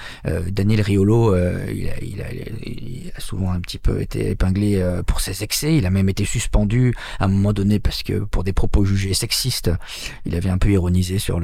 [0.50, 2.26] Daniel Riolo, il a, il, a,
[2.64, 5.76] il, a, souvent un petit peu été épinglé pour ses excès.
[5.76, 9.14] Il a même été suspendu à un moment donné parce que pour des propos jugés
[9.14, 9.70] sexistes,
[10.26, 11.40] il avait un peu ironisé sur,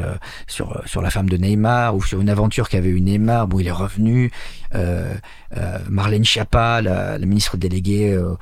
[0.46, 3.48] sur la femme de Neymar ou sur une aventure qu'avait eu Neymar.
[3.48, 4.30] Bon, il est revenu.
[4.74, 5.14] Euh,
[5.56, 8.36] euh, Marlène Schiappa, la, ministre déléguée euh,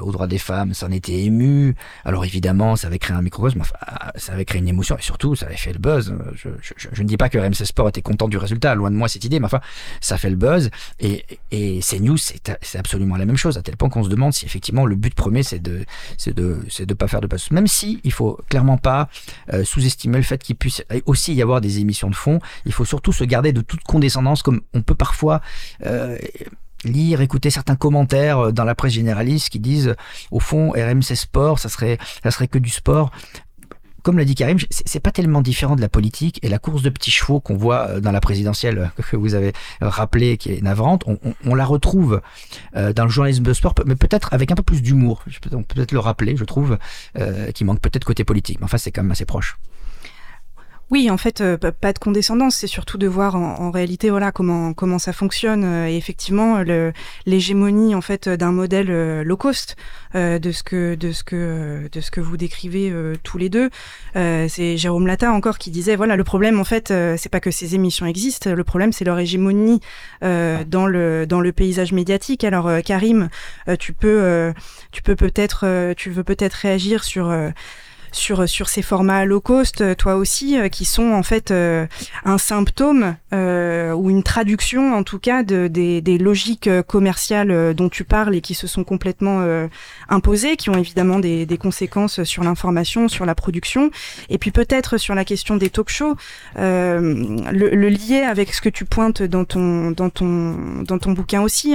[0.00, 1.74] aux droits des femmes, s'en était émue.
[2.04, 3.74] Alors évidemment, ça avait créé un microcosme, enfin,
[4.14, 6.14] ça avait créé une émotion et surtout, ça avait fait le buzz.
[6.34, 9.24] Je, ne dis pas que RMC Sport était content du résultat, loin de moi cette
[9.24, 9.60] idée, mais enfin,
[10.00, 10.70] ça fait le buzz.
[11.00, 14.46] Et, et CNews, c'est absolument la même chose, à tel point qu'on se demande si
[14.46, 15.84] effectivement le but premier, c'est de,
[16.18, 17.50] c'est pas faire de buzz.
[17.50, 19.08] Même si il faut clairement pas
[19.64, 22.38] sous-estimer le fait qu'il puisse aussi y avoir des émissions de fond.
[22.64, 25.40] Il faut surtout se garder de toute condescendance, comme on peut parfois
[26.84, 29.96] lire, écouter certains commentaires dans la presse généraliste qui disent,
[30.30, 33.10] au fond, RMC Sport, ça serait, ça serait que du sport
[34.06, 36.90] comme l'a dit Karim, c'est pas tellement différent de la politique et la course de
[36.90, 39.48] petits chevaux qu'on voit euh, dans la présidentielle euh, que vous avez
[39.82, 41.02] euh, rappelé, qui est navrante,
[41.44, 42.20] on, la retrouve
[42.74, 45.24] dans le journalisme de sport, mais peut-être avec un peu plus d'humour.
[45.50, 46.78] On peut peut-être le rappeler, je trouve,
[47.54, 48.60] qui manque peut-être côté politique.
[48.60, 49.56] Mais enfin, c'est quand même assez proche.
[50.92, 54.72] Oui, en fait, euh, pas de condescendance, c'est surtout de voir en, réalité, voilà, comment
[54.72, 55.64] comment ça fonctionne.
[55.64, 56.62] Euh, et effectivement,
[57.26, 59.76] l'hégémonie en fait d'un modèle euh, low cost
[60.14, 62.90] de ce que de ce que de ce que vous décrivez
[63.22, 63.68] tous les deux.
[64.14, 67.74] c'est Jérôme Lata encore qui disait, voilà, le problème en fait, c'est pas que ces
[67.74, 69.80] émissions existent, le problème c'est leur hégémonie
[70.22, 72.44] dans le dans le paysage médiatique.
[72.44, 73.28] Alors Karim,
[73.78, 74.54] tu peux
[74.90, 77.30] tu peux peut-être tu veux peut-être réagir sur
[78.16, 81.86] sur, sur ces formats low cost, euh, toi aussi, euh, qui sont en fait euh,
[82.24, 88.34] un symptôme ou une traduction en tout cas de, des, logiques commerciales dont tu parles
[88.34, 89.46] et qui se sont complètement
[90.08, 93.90] imposées, qui ont évidemment des, des conséquences sur l'information, sur la production,
[94.30, 96.16] et puis peut-être sur la question des talk shows,
[96.56, 101.74] le, lier avec ce que tu pointes dans ton, dans ton, dans ton bouquin aussi.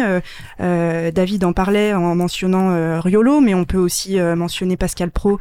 [0.60, 5.39] David en parlait en mentionnant Riolo, mais on peut aussi mentionner Pascal Pro,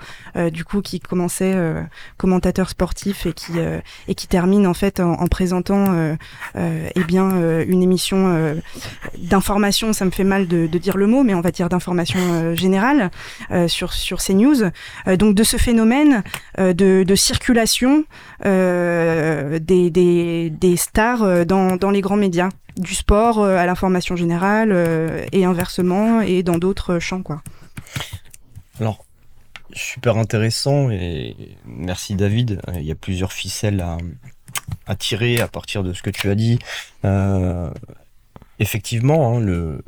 [0.53, 1.83] du coup, qui commençait euh,
[2.17, 6.17] commentateur sportif et qui euh, et qui termine en fait en, présentant euh,
[6.55, 7.31] eh bien
[7.63, 8.57] une émission
[9.19, 9.93] d'information.
[9.93, 13.11] Ça me fait mal de, dire le mot, mais on va dire d'information générale
[13.69, 14.57] sur sur news.
[15.19, 16.23] donc de ce phénomène
[16.59, 16.73] de,
[17.05, 18.05] de circulation
[18.45, 24.75] des, des, des stars dans, dans les grands médias du sport à l'information générale
[25.33, 27.43] et inversement et dans d'autres champs quoi.
[28.81, 29.05] Alors
[29.73, 32.61] super intéressant et merci David.
[32.75, 33.85] Il y a plusieurs ficelles
[34.87, 36.59] à, tirer à partir de ce que tu as dit.
[37.05, 37.71] Euh,
[38.59, 39.83] effectivement, hein, le,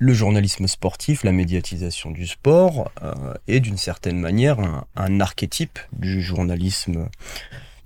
[0.00, 4.58] journalisme sportif, la médiatisation du sport euh, est d'une certaine manière
[4.96, 7.08] un, archétype du journalisme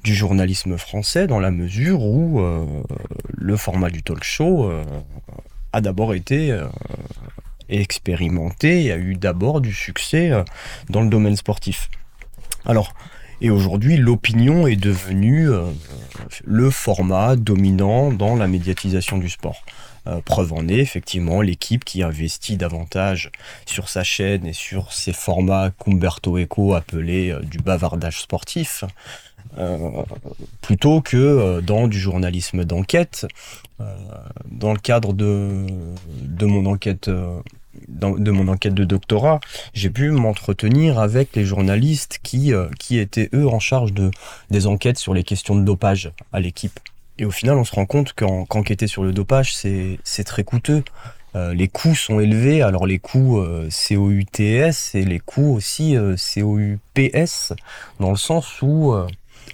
[0.05, 2.65] du journalisme français dans la mesure où euh,
[3.31, 4.71] le format du talk show
[5.73, 6.57] a d'abord été
[7.69, 10.43] expérimenté et a eu d'abord du succès euh,
[10.89, 11.89] dans le domaine sportif.
[12.65, 12.93] Alors,
[13.41, 15.71] et aujourd'hui, l'opinion est devenue euh,
[16.45, 19.63] le format dominant dans la médiatisation du sport.
[20.07, 23.31] Euh, preuve en est, effectivement, l'équipe qui investit davantage
[23.67, 28.85] sur sa chaîne et sur ses formats qu'Umberto Eco appelait du bavardage sportif,
[30.61, 33.27] plutôt que dans du journalisme d'enquête.
[34.51, 35.67] dans le cadre de,
[36.23, 37.11] de mon enquête
[37.89, 39.41] de mon enquête de doctorat,
[39.75, 44.11] j'ai pu m'entretenir avec les journalistes qui, euh, qui étaient eux en charge de,
[44.51, 46.79] des enquêtes sur les questions de dopage à l'équipe.
[47.19, 50.85] Et au final, on se rend compte qu'enquêter sur le dopage, c'est très coûteux.
[51.35, 57.53] Euh, les coûts sont élevés, alors les coûts euh, COUTS et les coûts aussi COUPS,
[57.99, 58.95] dans le sens où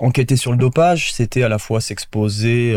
[0.00, 2.74] enquêter sur le dopage, c'était à la fois s'exposer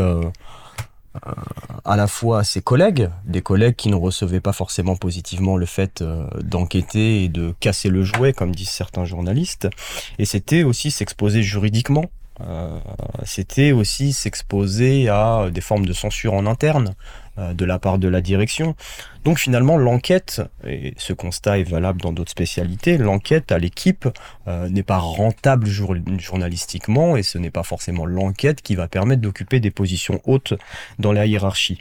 [1.86, 5.66] à la fois à ses collègues, des collègues qui ne recevaient pas forcément positivement le
[5.66, 9.68] fait euh, d'enquêter et de casser le jouet, comme disent certains journalistes,
[10.20, 12.06] et c'était aussi s'exposer juridiquement.
[12.42, 12.78] Euh,
[13.26, 16.90] c'était aussi s'exposer à des formes de censure en interne.
[16.90, 16.94] euh,
[17.38, 18.76] de la part de la direction.
[19.28, 24.08] Donc finalement, l'enquête, et ce constat est valable dans d'autres spécialités, l'enquête à l'équipe
[24.48, 29.60] euh, n'est pas rentable journalistiquement et ce n'est pas forcément l'enquête qui va permettre d'occuper
[29.60, 30.54] des positions hautes
[31.00, 31.80] dans la hiérarchie.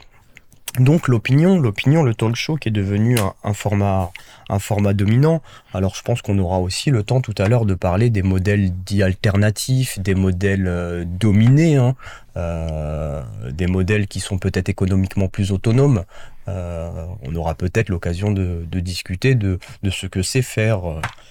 [0.79, 4.11] Donc l'opinion, l'opinion, le talk show qui est devenu un, format,
[4.47, 5.41] un format dominant.
[5.73, 8.71] Alors je pense qu'on aura aussi le temps tout à l'heure de parler des modèles
[8.85, 11.95] dits alternatifs, des modèles euh, dominés, hein.
[12.35, 16.03] euh, des modèles qui sont peut-être économiquement plus autonomes.
[16.47, 20.81] Euh, on aura peut-être l'occasion de, discuter de, de ce que c'est faire,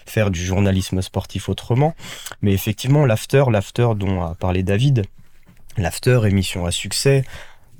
[0.06, 1.94] faire du journalisme sportif autrement.
[2.42, 5.04] Mais effectivement, l'after, l'after dont a parlé David,
[5.78, 7.24] l'after, émission à succès.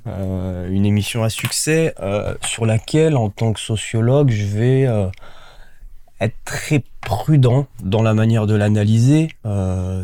[0.07, 5.07] Euh, une émission à succès euh, sur laquelle, en tant que sociologue, je vais euh,
[6.19, 9.29] être très prudent dans la manière de l'analyser.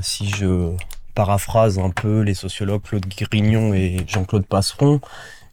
[0.02, 0.72] si je
[1.16, 5.00] paraphrase un peu les sociologues Claude Grignon et Jean-Claude Passeron,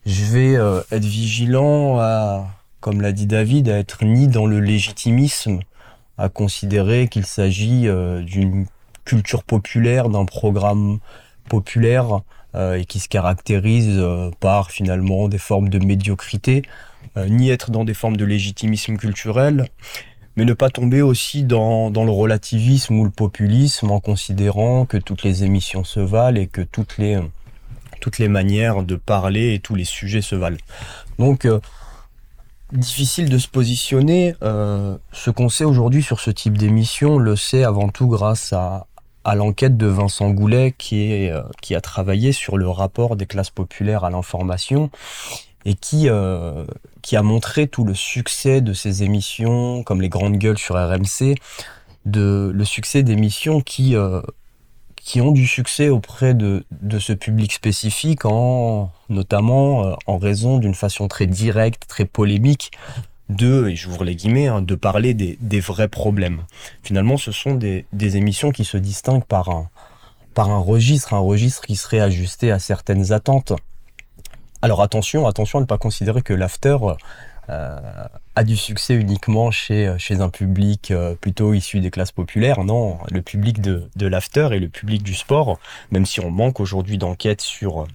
[0.06, 0.52] je vais
[0.90, 2.46] être vigilant à,
[2.80, 5.60] comme l'a dit David, à être ni dans le légitimisme,
[6.18, 7.88] à considérer qu'il s'agit
[8.22, 8.66] d'une
[9.04, 10.98] culture populaire, d'un programme
[11.48, 12.22] populaire
[12.54, 16.62] et qui se caractérise euh, par finalement des formes de médiocrité,
[17.16, 19.66] euh, ni être dans des formes de légitimisme culturel,
[20.36, 24.96] mais ne pas tomber aussi dans, dans, le relativisme ou le populisme en considérant que
[24.96, 27.20] toutes les émissions se valent et que toutes les,
[28.00, 30.58] toutes les manières de parler et tous les sujets se valent.
[31.18, 31.46] Donc
[32.72, 34.34] difficile de se positionner.
[34.40, 38.86] ce qu'on sait aujourd'hui sur ce type d'émission, le sait avant tout grâce à,
[39.24, 44.04] à l'enquête de Vincent Goulet euh, qui a travaillé sur le rapport des classes populaires
[44.04, 44.90] à l'information
[45.64, 46.64] et qui, euh,
[47.02, 51.34] qui a montré tout le succès de ces émissions, comme les grandes gueules sur RMC,
[52.06, 54.22] de, le succès d'émissions qui, euh,
[54.96, 56.64] qui ont du succès auprès de,
[56.98, 62.70] ce public spécifique, en, notamment en raison d'une façon très directe, très polémique
[63.30, 66.42] de, et j'ouvre les guillemets, hein, de parler des, des, vrais problèmes.
[66.82, 69.68] Finalement, ce sont des, des, émissions qui se distinguent par un,
[70.34, 73.52] par un registre, un registre qui serait ajusté à certaines attentes.
[74.62, 76.76] Alors attention, attention à ne pas considérer que l'after
[77.48, 77.78] euh,
[78.36, 82.64] a du succès uniquement chez, chez un public euh, plutôt issu des classes populaires.
[82.64, 85.58] Non, le public de, de l'after et le public du sport,
[85.90, 87.86] même si on manque aujourd'hui d'enquêtes sur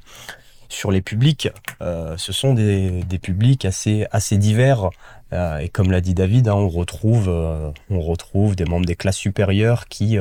[0.76, 1.50] sur les publics,
[1.82, 4.90] euh, ce sont des, publics assez, divers.
[5.34, 8.96] Euh, et comme l'a dit David, hein, on, retrouve, euh, on retrouve des membres des
[8.96, 10.20] classes supérieures qui,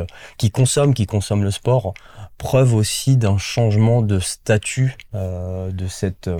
[0.52, 0.94] consomment,
[1.42, 1.94] le sport.
[2.38, 6.30] Preuve aussi d'un changement de statut de cette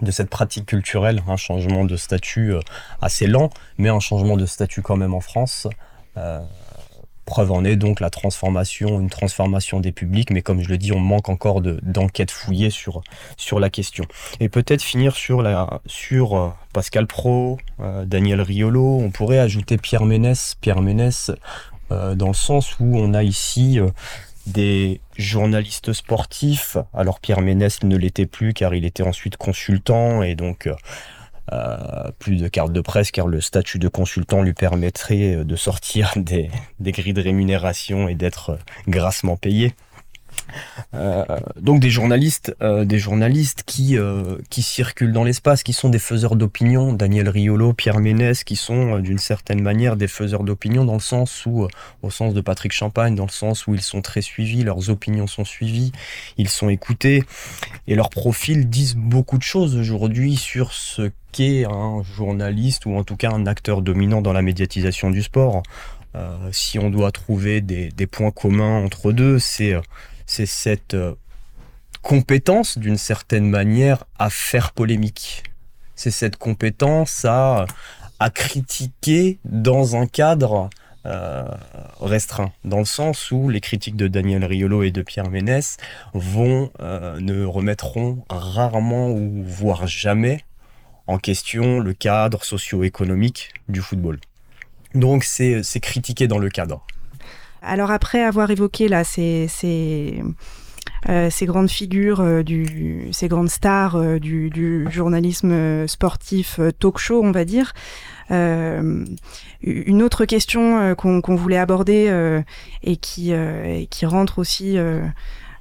[0.00, 2.54] de cette pratique culturelle, un changement de statut
[3.00, 5.68] assez lent, mais un changement de statut quand même en France.
[7.24, 10.92] Preuve en est donc la transformation, une transformation des publics, mais comme je le dis,
[10.92, 13.02] on manque encore d'enquêtes fouillées sur,
[13.36, 14.04] sur la question.
[14.40, 19.78] Et peut-être finir sur, la, sur euh, Pascal Pro, euh, Daniel Riolo, on pourrait ajouter
[19.78, 21.30] Pierre Ménès, Pierre Ménès,
[21.92, 23.78] euh, dans le sens où on a ici
[24.46, 26.76] des journalistes sportifs.
[26.92, 30.68] Alors Pierre Ménès ne l'était plus car il était ensuite consultant et donc
[32.18, 36.12] plus de carte de presse car le statut de consultant lui permettrait euh, de sortir
[36.16, 36.50] des,
[36.80, 38.56] des grilles de rémunération et d'être euh,
[38.88, 39.74] grassement payé.
[40.94, 41.24] Euh,
[41.58, 45.98] donc des journalistes, euh, des journalistes qui euh, qui circulent dans l'espace, qui sont des
[45.98, 50.94] faiseurs d'opinion, Daniel Riolo, Pierre Ménès, qui sont d'une certaine manière des faiseurs d'opinion dans
[50.94, 51.66] le sens où,
[52.02, 55.26] au sens de Patrick Champagne, dans le sens où ils sont très suivis, leurs opinions
[55.26, 55.92] sont suivies,
[56.36, 57.24] ils sont écoutés
[57.86, 63.04] et leurs profils disent beaucoup de choses aujourd'hui sur ce qu'est un journaliste ou en
[63.04, 65.62] tout cas un acteur dominant dans la médiatisation du sport.
[66.50, 69.74] Si on doit trouver des, des points communs entre deux, c'est
[70.32, 71.14] c'est cette euh,
[72.00, 75.42] compétence d'une certaine manière à faire polémique.
[75.94, 77.66] C'est cette compétence à,
[78.34, 80.70] critiquer dans un cadre
[81.06, 81.44] euh,
[82.00, 85.76] restreint, dans le sens où les critiques de Daniel Riolo et de Pierre Ménès
[86.14, 90.44] vont euh, ne remettront rarement ou voire jamais
[91.08, 94.20] en question le cadre socio-économique du football.
[94.94, 96.86] Donc c'est critiqué dans le cadre.
[97.62, 100.22] Alors après avoir évoqué là ces, ces,
[101.08, 107.30] euh, grandes figures, euh, du, ces grandes stars euh, du, journalisme sportif talk show, on
[107.30, 107.72] va dire,
[108.30, 112.42] une autre question qu'on voulait aborder
[112.82, 113.32] et qui,
[113.90, 114.78] qui rentre aussi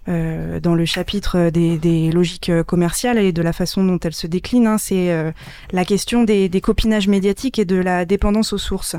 [0.07, 4.77] dans le chapitre des, logiques commerciales et de la façon dont elles se déclinent, hein,
[4.77, 5.33] c'est
[5.73, 8.95] la question des, copinages médiatiques et de la dépendance aux sources.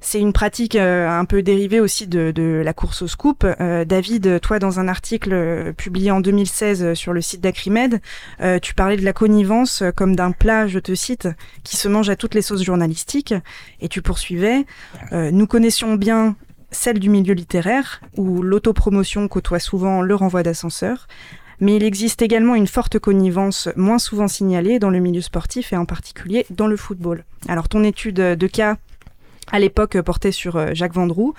[0.00, 3.44] C'est une pratique euh, un peu dérivée aussi de, de la course au scoop.
[3.44, 8.00] Euh, David, toi, dans un article euh, publié en 2016 sur le site d'Acrimed,
[8.62, 11.28] tu parlais de la connivence comme d'un plat, je te cite,
[11.64, 13.34] qui se mange à toutes les sauces journalistiques.
[13.80, 14.64] Et tu poursuivais,
[15.12, 16.36] nous connaissions bien
[16.70, 21.06] celle du milieu littéraire, où l'autopromotion côtoie souvent le renvoi d'ascenseur.
[21.60, 25.76] Mais il existe également une forte connivence moins souvent signalée dans le milieu sportif et
[25.76, 27.24] en particulier dans le football.
[27.48, 28.76] Alors ton étude de cas
[29.50, 31.34] à l'époque portait sur euh, Jacques Vendroux.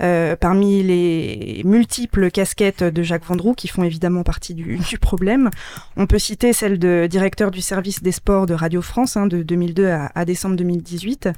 [0.00, 5.50] Euh, parmi les multiples casquettes de Jacques Vendroux, qui font évidemment partie du, problème,
[5.96, 9.42] on peut citer celle de directeur du service des sports de Radio France hein, de
[9.42, 11.30] 2002 à, décembre 2018.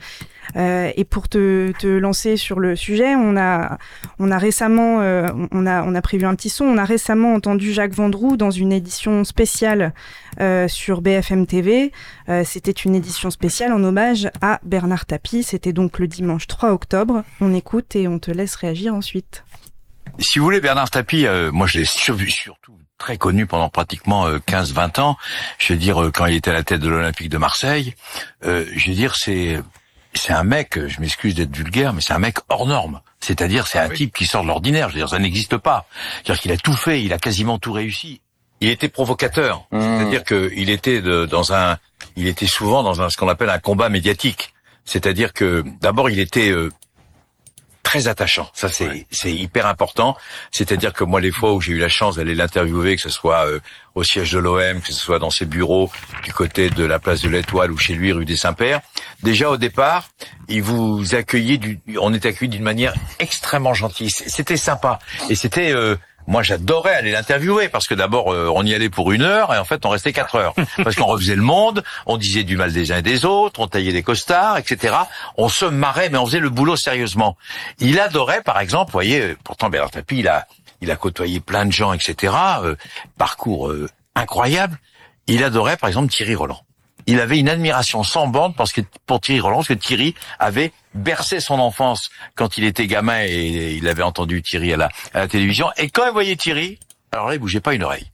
[0.56, 3.78] Euh, et pour te, te, lancer sur le sujet, on a,
[4.18, 7.72] a récemment, euh, on, a, on a prévu un petit son, on a récemment entendu
[7.72, 9.92] Jacques Vendroux dans une édition spéciale
[10.68, 11.92] sur BFM TV.
[12.44, 15.42] C'était une édition spéciale en hommage à Bernard Tapie.
[15.42, 17.24] C'était donc le dimanche 3 octobre.
[17.40, 19.44] On écoute et on te laisse réagir ensuite.
[20.18, 22.18] Si vous voulez, Bernard Tapie, euh, moi je l'ai surtout
[22.98, 25.16] très connu pendant pratiquement 15-20 ans.
[25.58, 27.94] Je veux dire, quand il était à la tête de l'Olympique de Marseille,
[28.42, 29.58] je veux dire, c'est
[30.12, 33.00] c'est un mec, je m'excuse d'être vulgaire, mais c'est un mec hors norme.
[33.20, 34.90] C'est-à-dire, c'est un type qui sort de l'ordinaire.
[34.90, 35.86] Je veux dire, ça n'existe pas.
[36.16, 38.20] C'est-à-dire qu'il a tout fait, il a quasiment tout réussi
[38.60, 39.66] il était provocateur.
[39.72, 39.80] Mmh.
[39.80, 41.78] C'est-à-dire qu'il était de, dans un,
[42.16, 44.52] il était souvent dans un, ce qu'on appelle un combat médiatique.
[44.84, 46.70] C'est-à-dire que d'abord il était, euh,
[47.82, 48.48] très attachant.
[48.54, 50.16] Ça, c'est c'est hyper important.
[50.50, 53.46] C'est-à-dire que moi, les fois où j'ai eu la chance d'aller l'interviewer, que ce soit
[53.46, 53.60] euh,
[53.94, 55.90] au siège de l'OM, que ce soit dans ses bureaux
[56.24, 58.80] du côté de la place de l'Étoile ou chez lui, rue des Saints-Pères,
[59.22, 60.08] déjà au départ,
[60.48, 64.10] il vous accueillait, du, on était accueilli d'une manière extrêmement gentille.
[64.10, 65.96] C'était sympa et c'était euh,
[66.26, 69.58] moi, j'adorais aller l'interviewer parce que d'abord, euh, on y allait pour une heure et
[69.58, 70.54] en fait, on restait quatre heures
[70.84, 73.66] parce qu'on refaisait le monde, on disait du mal des uns et des autres, on
[73.66, 74.94] taillait des costards, etc.
[75.36, 77.36] On se marrait, mais on faisait le boulot sérieusement.
[77.78, 80.46] Il adorait, par exemple, vous voyez, euh, pourtant Bernard Tapie, il a,
[80.80, 82.34] il a côtoyé plein de gens, etc.
[82.62, 82.76] Euh,
[83.18, 84.78] parcours euh, incroyable.
[85.26, 86.60] Il adorait, par exemple, Thierry Roland
[87.06, 90.72] il avait une admiration sans bande parce que pour Thierry Roland, parce que Thierry avait
[90.94, 95.20] bercé son enfance quand il était gamin et il avait entendu Thierry à la, à
[95.20, 95.70] la télévision.
[95.76, 96.78] Et quand il voyait Thierry,
[97.12, 98.10] alors là, il bougeait pas une oreille.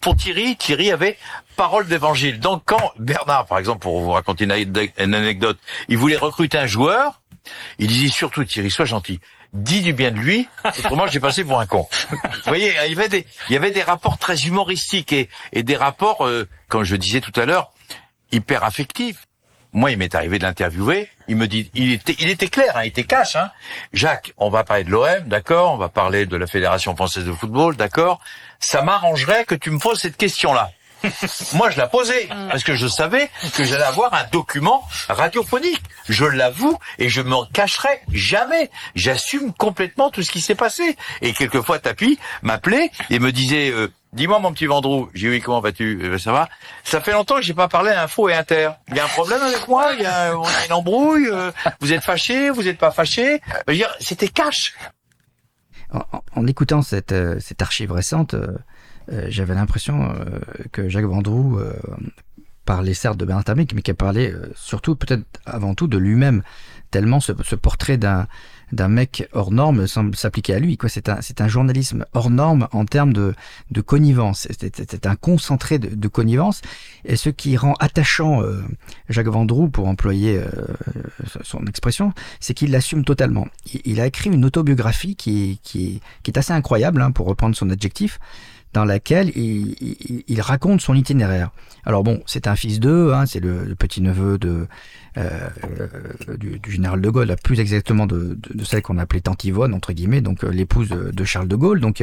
[0.00, 1.16] Pour Thierry, Thierry avait
[1.56, 2.40] parole d'évangile.
[2.40, 5.58] Donc quand Bernard, par exemple, pour vous raconter une anecdote,
[5.88, 7.20] il voulait recruter un joueur,
[7.78, 9.20] il disait surtout Thierry, sois gentil
[9.52, 11.86] dis du bien de lui, autrement j'ai passé pour un con.
[12.10, 15.62] Vous voyez, il y avait des, il y avait des rapports très humoristiques et, et
[15.62, 17.70] des rapports, euh, comme je disais tout à l'heure,
[18.32, 19.26] hyper affectif.
[19.74, 21.08] Moi, il m'est arrivé de l'interviewer.
[21.28, 23.36] Il me dit, il était, il était clair, hein, il était cash.
[23.36, 23.50] Hein.
[23.94, 25.72] Jacques, on va parler de l'OM, d'accord.
[25.72, 28.20] On va parler de la Fédération française de football, d'accord.
[28.58, 30.70] Ça m'arrangerait que tu me poses cette question-là.
[31.54, 35.82] Moi, je la posais parce que je savais que j'allais avoir un document radiophonique.
[36.08, 38.70] Je l'avoue et je me cacherai jamais.
[38.94, 40.96] J'assume complètement tout ce qui s'est passé.
[41.20, 43.70] Et quelquefois, Tapi m'appelait et me disait.
[43.70, 45.98] Euh, Dis-moi mon petit Vendroux, j'ai oui comment vas-tu?
[46.02, 46.46] Euh, Ça va
[46.84, 48.72] Ça fait longtemps que j'ai pas parlé à Info et Inter.
[48.88, 49.92] Il y a un problème avec moi?
[49.94, 51.50] Il y a, une embrouille euh,
[51.80, 53.40] Vous êtes fâché Vous êtes pas fâché
[54.00, 54.74] C'était cash.
[56.34, 58.34] En, écoutant cette, euh, cette archive récente,
[59.08, 60.14] j'avais l'impression
[60.72, 61.58] que Jacques Vendroux
[62.64, 66.42] parlait certes de Bernard mais qu'il parlait surtout, peut-être avant tout, de lui-même.
[66.90, 68.26] Tellement ce portrait d'un
[68.72, 70.76] d'un mec hors norme semble s'appliquer à lui.
[70.76, 73.34] Quoi, c'est un, c'est un journalisme hors norme en termes de,
[73.70, 74.48] de connivence.
[74.58, 76.62] C'est, un concentré de, de, connivence.
[77.04, 78.62] Et ce qui rend attachant euh,
[79.08, 80.46] Jacques Vendroux, pour employer euh,
[81.42, 83.46] son expression, c'est qu'il l'assume totalement.
[83.84, 87.70] Il, a écrit une autobiographie qui, qui, qui est assez incroyable, hein, pour reprendre son
[87.70, 88.18] adjectif
[88.72, 91.50] dans laquelle il, il, il, raconte son itinéraire.
[91.84, 94.66] Alors bon, c'est un fils d'eux, hein, c'est le, le petit-neveu de,
[95.18, 95.48] euh,
[96.38, 100.20] du, du, général de Gaulle, plus exactement de, celle qu'on appelait Tante Yvonne, entre guillemets,
[100.20, 101.80] donc euh, l'épouse de, Charles de Gaulle.
[101.80, 102.02] Donc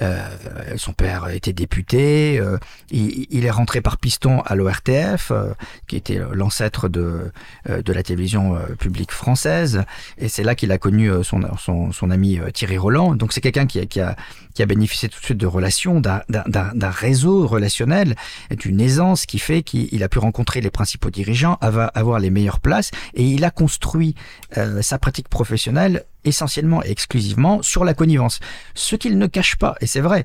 [0.00, 0.28] euh,
[0.76, 2.58] son père était député, euh,
[2.90, 5.52] il, est rentré par piston à l'ORTF, euh,
[5.86, 7.32] qui était l'ancêtre de,
[7.68, 9.82] de la télévision publique française,
[10.18, 13.14] et c'est là qu'il a connu son, son, son ami Thierry Roland.
[13.14, 14.16] Donc c'est quelqu'un qui, qui, a,
[14.54, 18.14] qui a bénéficié tout de suite de relations, d'un réseau relationnel,
[18.50, 22.90] d'une aisance qui fait qu'il a pu rencontrer les principaux dirigeants, avoir les meilleures places
[23.14, 24.14] et il a construit
[24.56, 28.40] euh, sa pratique professionnelle essentiellement et exclusivement sur la connivence.
[28.74, 30.24] Ce qu'il ne cache pas, et c'est vrai.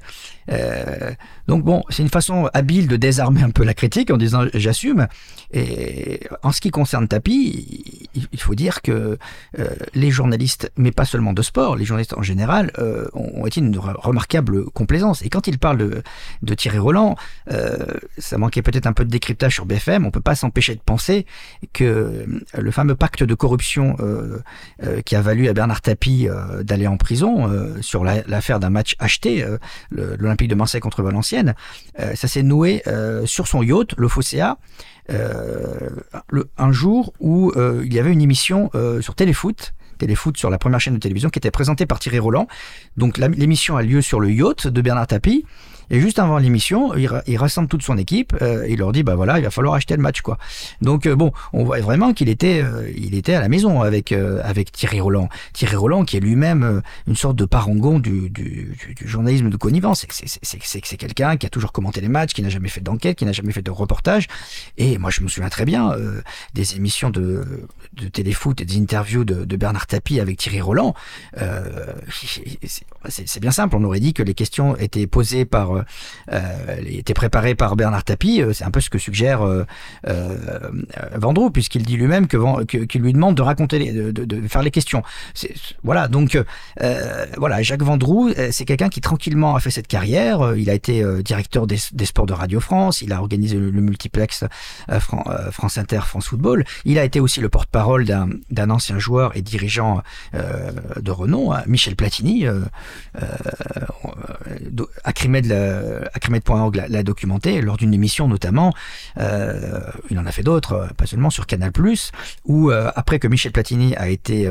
[0.52, 1.12] Euh,
[1.48, 5.08] donc bon, c'est une façon habile de désarmer un peu la critique en disant j'assume.
[5.52, 9.18] Et en ce qui concerne Tapi, il faut dire que
[9.60, 13.62] euh, les journalistes, mais pas seulement de sport, les journalistes en général, euh, ont été
[13.62, 15.22] une remarquable complaisance.
[15.22, 15.78] Et quand il parle
[16.41, 17.16] de, Thierry Roland,
[18.18, 21.26] ça manquait peut-être un peu de décryptage sur BFM, on peut pas s'empêcher de penser
[21.74, 22.26] que
[22.58, 23.98] le fameux pacte de corruption
[25.06, 28.96] qui a valu à Bernard Tapie euh, d'aller en prison euh, sur l'affaire d'un match
[29.00, 29.58] acheté, euh,
[29.91, 31.56] l'Olympique de Marseille contre Valenciennes.
[32.16, 32.84] ça s'est noué
[33.26, 34.58] sur son yacht, le Fosséa,
[35.10, 38.70] le, un jour où il y avait une émission
[39.02, 42.48] sur Téléfoot Téléfoot sur la première chaîne de télévision qui était présentée par Thierry Roland.
[42.98, 45.46] Donc l'émission a lieu sur le yacht de Bernard Tapie.
[45.90, 49.16] Et juste avant l'émission, il, rassemble toute son équipe euh, et il leur dit bah
[49.16, 50.38] voilà, il va falloir acheter le match quoi.
[50.82, 54.12] Donc euh, bon, on voit vraiment qu'il était euh, il était à la maison avec
[54.12, 55.30] avec Thierry Roland.
[55.54, 60.06] Thierry Roland qui est lui-même une sorte de parangon du, du, du, journalisme de connivence.
[60.10, 63.32] C'est quelqu'un qui a toujours commenté les matchs, qui n'a jamais fait d'enquête, qui n'a
[63.32, 64.28] jamais fait de reportage.
[64.78, 65.96] Et moi je me souviens très bien
[66.54, 70.94] des émissions de, de téléfoot et des interviews de, de Bernard Tapie avec Thierry Roland.
[73.10, 75.84] C'est bien simple, on aurait dit que les questions étaient posées par euh,
[76.32, 78.41] euh, était préparé par Bernard Tapie.
[78.41, 79.65] Euh, c'est un peu ce que suggère euh,
[81.15, 84.61] Vendroux, puisqu'il dit lui-même que, qu'il lui demande de raconter, les, de, de, de, faire
[84.61, 85.03] les questions.
[85.84, 86.38] Voilà, donc
[87.38, 90.55] voilà, Jacques Vendroux, c'est quelqu'un qui tranquillement a fait cette carrière.
[90.55, 93.01] Il a été directeur des, sports de Radio France.
[93.01, 94.43] Il a organisé le, le multiplex
[94.99, 96.65] Fran, France Inter, France Football.
[96.86, 100.01] Il a été aussi le porte-parole d'un, ancien joueur et dirigeant
[100.34, 102.61] de renom, hein, Michel Platini, euh,
[105.03, 108.74] Acrimed euh, Acrimed.org l'a documenté lors d'une émission notamment,
[109.18, 111.72] euh, il en a fait d'autres, pas seulement sur Canal+,
[112.45, 114.49] où après que Michel Platini a été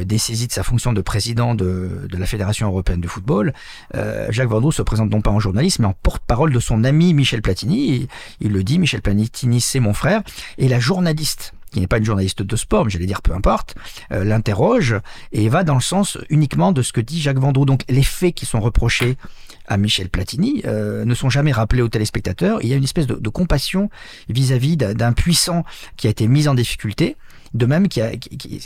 [0.00, 3.52] dessaisi de sa fonction de président de, la Fédération européenne de football,
[3.94, 7.42] Jacques Vendroux se présente non pas en journaliste, mais en porte-parole de son ami Michel
[7.42, 8.08] Platini.
[8.40, 10.22] il le dit, Michel Platini, c'est mon frère.
[10.58, 13.74] Et la journaliste qui n'est pas une journaliste de sport, mais j'allais dire peu importe,
[14.12, 14.96] euh, l'interroge
[15.32, 17.66] et va dans le sens uniquement de ce que dit Jacques Vendroux.
[17.66, 19.16] Donc les faits qui sont reprochés
[19.68, 22.58] à Michel Platini euh, ne sont jamais rappelés aux téléspectateurs.
[22.62, 23.90] Il y a une espèce de, de compassion
[24.28, 25.64] vis-à-vis d'un puissant
[25.96, 27.16] qui a été mis en difficulté
[27.54, 28.18] de même qu'il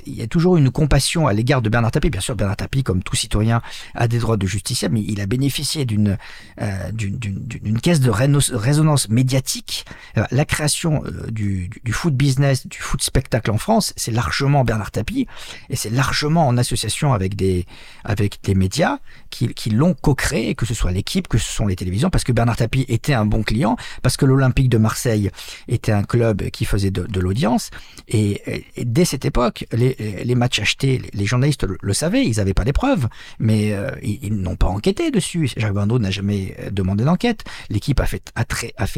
[0.07, 2.11] y, a toujours une compassion à l'égard de Bernard Tapie.
[2.11, 3.62] Bien sûr, Bernard Tapie, comme tout citoyen,
[3.95, 6.18] a des droits de justiciable, mais il a bénéficié d'une
[6.61, 9.85] euh, d'une caisse de résonance médiatique.
[10.16, 14.64] Euh, la création euh, du, du, foot business, du foot spectacle en France, c'est largement
[14.64, 15.26] Bernard Tapie,
[15.70, 17.66] et c'est largement en association avec des
[18.05, 18.99] avec des médias
[19.30, 22.33] qui, qui l'ont co-créé, que ce soit l'équipe, que ce sont les télévisions, parce que
[22.33, 25.30] Bernard Tapie était un bon client, parce que l'Olympique de Marseille
[25.68, 27.70] était un club qui faisait de, de l'audience,
[28.09, 28.43] et
[28.77, 33.09] dès cette époque, les, matchs achetés, les journalistes le, savaient, ils n'avaient pas les preuves,
[33.39, 35.51] mais euh, ils, n'ont pas enquêté dessus.
[35.57, 37.45] Jacques Bando n'a jamais euh, demandé d'enquête.
[37.68, 38.23] L'équipe a fait,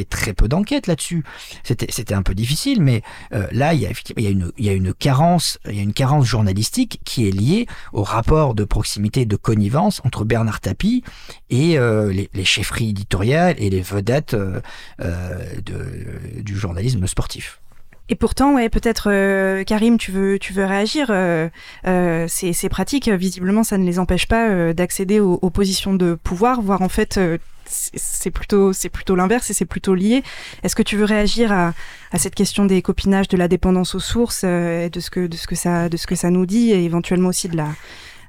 [0.09, 1.25] très, peu d'enquêtes là-dessus.
[1.65, 3.03] C'était, un peu difficile, mais
[3.33, 5.59] euh, là, il y, a, il, une, carence,
[6.23, 11.03] journalistique qui est liée au rapport de proximité, de connivence entre Bernard Tapie
[11.51, 14.63] et les, les, chefferies éditoriales et les vedettes de,
[16.43, 17.61] du journalisme sportif.
[18.11, 21.07] Et pourtant, ouais, peut-être euh, Karim, tu veux, tu veux réagir.
[21.09, 21.49] Euh,
[21.87, 25.95] euh, ces, ces, pratiques, visiblement, ça ne les empêche pas euh, d'accéder aux, aux, positions
[25.95, 30.23] de pouvoir, voire en fait, euh, c'est plutôt, c'est plutôt l'inverse et c'est plutôt lié.
[30.63, 31.73] Est-ce que tu veux réagir à,
[32.13, 35.47] à, cette question des copinages, de la dépendance aux sources, de ce que, de ce
[35.47, 37.69] que ça, de ce que ça nous dit, et éventuellement aussi de la,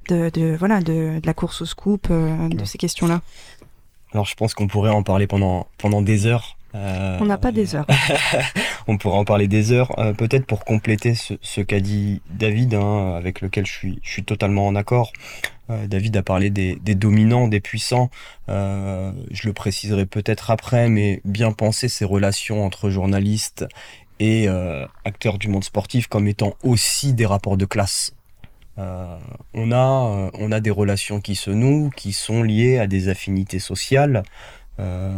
[0.07, 3.21] de, de voilà, de, de, la course au scoop, de ces questions-là?
[4.13, 6.54] Alors, je pense qu'on pourrait en parler pendant pendant des heures.
[6.75, 7.87] Euh, on n'a pas des heures.
[8.87, 9.97] on pourra en parler des heures.
[9.99, 14.23] Euh, peut-être pour compléter ce, qu'a dit David, hein, avec lequel je suis, je suis
[14.23, 15.13] totalement en accord.
[15.69, 18.09] Euh, David a parlé des, dominants, des puissants.
[18.47, 23.65] je le préciserai peut-être après, mais bien penser ces relations entre journalistes
[24.19, 24.47] et
[25.03, 28.13] acteurs du monde sportif comme étant aussi des rapports de classe.
[28.77, 33.59] on, a, on a des relations qui se nouent, qui sont liées à des affinités
[33.59, 34.23] sociales,
[34.79, 35.13] euh,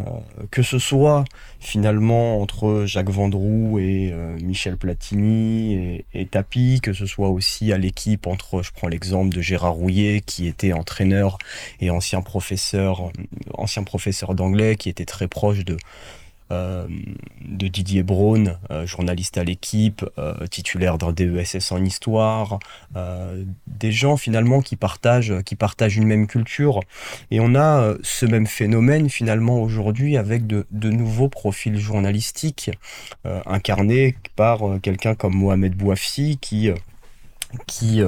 [0.52, 1.26] que ce soit
[1.60, 7.74] finalement entre Jacques Vendroux et euh, Michel Platini et, et, Tapi, que ce soit aussi
[7.74, 11.40] à l'équipe entre, je prends l'exemple de Gérard Rouillet qui était entraîneur
[11.80, 13.12] et ancien professeur,
[13.54, 15.78] ancien professeur d'anglais qui était très proche de,
[16.50, 16.88] euh,
[17.42, 22.60] de Didier Braun, euh, journaliste à l'équipe, euh, titulaire d'un DESS en histoire,
[23.68, 26.80] des gens finalement qui partagent, qui partagent une même culture.
[27.32, 32.72] Et on a ce même phénomène finalement aujourd'hui avec de, nouveaux profils journalistiques
[33.46, 36.72] incarnés par quelqu'un comme Mohamed Bouafi qui
[37.66, 38.02] qui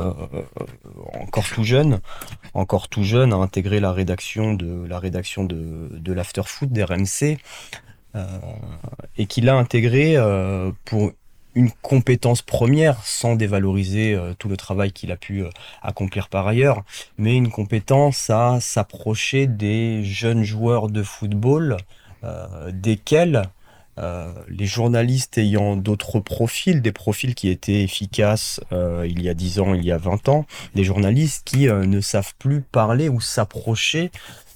[1.13, 1.99] encore tout jeune,
[2.53, 7.37] encore tout jeune, a intégré la rédaction de la rédaction de, l'After Foot d'RMC,
[9.17, 11.11] et qu'il a intégré euh, pour
[11.55, 15.43] une compétence première sans dévaloriser euh, tout le travail qu'il a pu
[15.81, 16.83] accomplir par ailleurs,
[17.17, 21.77] mais une compétence à s'approcher des jeunes joueurs de football
[22.73, 23.43] desquels
[24.49, 29.73] les journalistes ayant d'autres profils, des profils qui étaient efficaces il y a 10 ans,
[29.73, 30.45] il y a 20 ans,
[30.75, 34.11] des journalistes qui ne savent plus parler ou s'approcher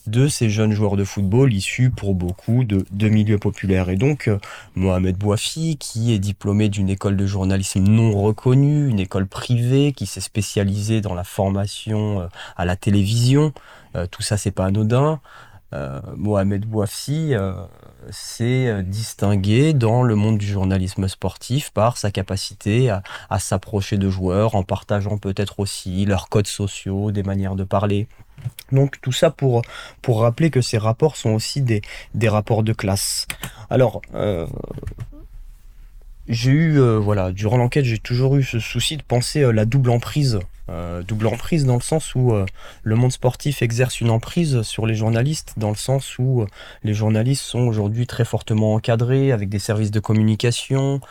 [0.07, 3.89] de ces jeunes joueurs de football issus pour beaucoup de, milieux populaires.
[3.89, 4.39] Et donc, euh,
[4.75, 10.05] Mohamed Bouafi, qui est diplômé d'une école de journalisme non reconnue, une école privée, qui
[10.05, 12.27] s'est spécialisée dans la formation euh,
[12.57, 13.53] à la télévision,
[13.95, 15.19] euh, tout ça, c'est pas anodin.
[16.17, 17.33] Mohamed Bouafi
[18.11, 24.53] s'est distingué dans le monde du journalisme sportif par sa capacité à s'approcher de joueurs
[24.53, 28.07] en partageant peut-être aussi leurs codes sociaux, des manières de parler,
[28.71, 29.61] donc tout ça pour,
[30.01, 31.81] pour rappeler que ces rapports sont aussi des,
[32.13, 33.27] des rapports de classe.
[33.69, 34.47] Alors, euh,
[36.27, 39.65] j'ai eu, euh, voilà, durant l'enquête, j'ai toujours eu ce souci de penser euh, la
[39.65, 40.39] double emprise
[40.69, 42.45] euh, double emprise dans le sens où euh,
[42.83, 46.47] le monde sportif exerce une emprise sur les journalistes, dans le sens où euh,
[46.83, 51.01] les journalistes sont aujourd'hui très fortement encadrés avec des services de communication,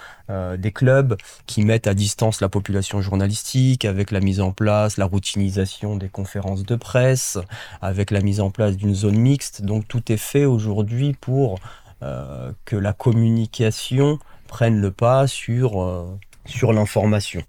[0.57, 5.05] des clubs qui mettent à distance la population journalistique, avec la mise en place, la
[5.05, 7.37] routinisation des conférences de presse,
[7.83, 9.61] avec la mise en place d'une zone mixte.
[9.61, 11.59] Donc tout est fait aujourd'hui pour
[12.01, 17.43] que la communication prenne le pas sur sur l'information.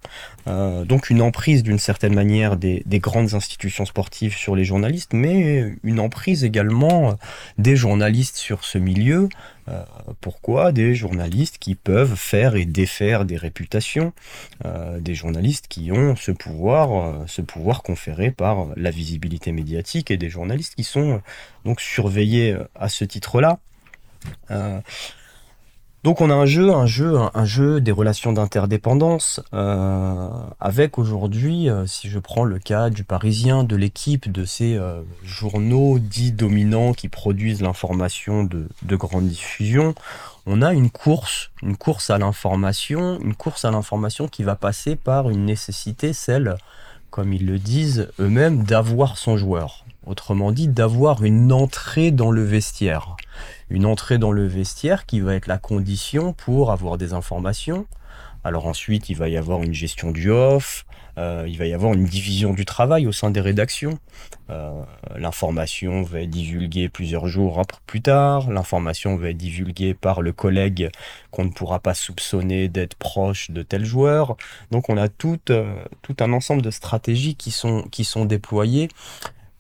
[0.48, 5.74] Euh, donc une emprise d'une certaine manière des, grandes institutions sportives sur les journalistes, mais
[5.84, 7.18] une emprise également
[7.58, 9.30] des journalistes sur ce milieu.
[9.70, 9.84] Euh,
[10.22, 14.14] pourquoi Des journalistes qui peuvent faire et défaire des réputations,
[14.66, 20.18] euh, des journalistes qui ont ce pouvoir, ce pouvoir conféré par la visibilité médiatique et
[20.18, 21.22] des journalistes qui sont
[21.66, 23.60] donc surveillés à ce titre-là.
[26.04, 30.28] Donc on a un jeu, un jeu, un, jeu des relations d'interdépendance, euh,
[30.60, 35.02] avec aujourd'hui, euh, si je prends le cas du Parisien, de l'équipe de ces euh,
[35.24, 39.96] journaux dits dominants qui produisent l'information de, de grande diffusion,
[40.46, 44.98] on a une course, une course à l'information, une course à l'information qui va passer
[44.98, 46.58] par une nécessité, celle,
[47.12, 49.86] comme ils le disent eux-mêmes, d'avoir son joueur.
[50.06, 53.16] Autrement dit, d'avoir une entrée dans le vestiaire
[53.70, 57.88] une entrée dans le vestiaire qui va être la condition pour avoir des informations.
[58.44, 60.86] Alors ensuite, il va y avoir une gestion du off,
[61.18, 64.00] euh, il va y avoir une division du travail au sein des rédactions.
[64.50, 64.84] Euh,
[65.16, 70.90] l'information va être divulguée plusieurs jours plus tard, l'information va être divulguée par le collègue
[71.32, 74.36] qu'on ne pourra pas soupçonner d'être proche de tel joueur.
[74.72, 75.76] Donc on a tout, euh,
[76.20, 78.90] un ensemble de stratégies qui sont déployées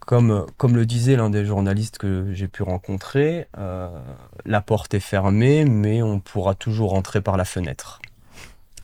[0.05, 0.45] comme,
[0.75, 3.89] le disait l'un des journalistes que j'ai pu rencontrer, euh,
[4.45, 8.01] la porte est fermée, mais on pourra toujours entrer par la fenêtre.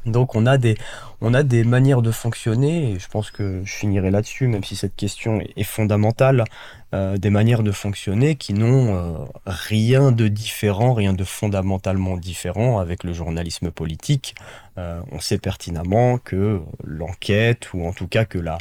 [0.06, 0.78] Donc on a des,
[1.22, 4.96] a des manières de fonctionner, et je pense que je finirai là-dessus, même si cette
[4.96, 6.46] question est, fondamentale,
[6.94, 12.80] euh, des manières de fonctionner qui n'ont euh, rien de différent, rien de fondamentalement différent
[12.80, 14.36] avec le journalisme politique.
[14.78, 18.58] on sait pertinemment que l'enquête, ou en tout cas que la,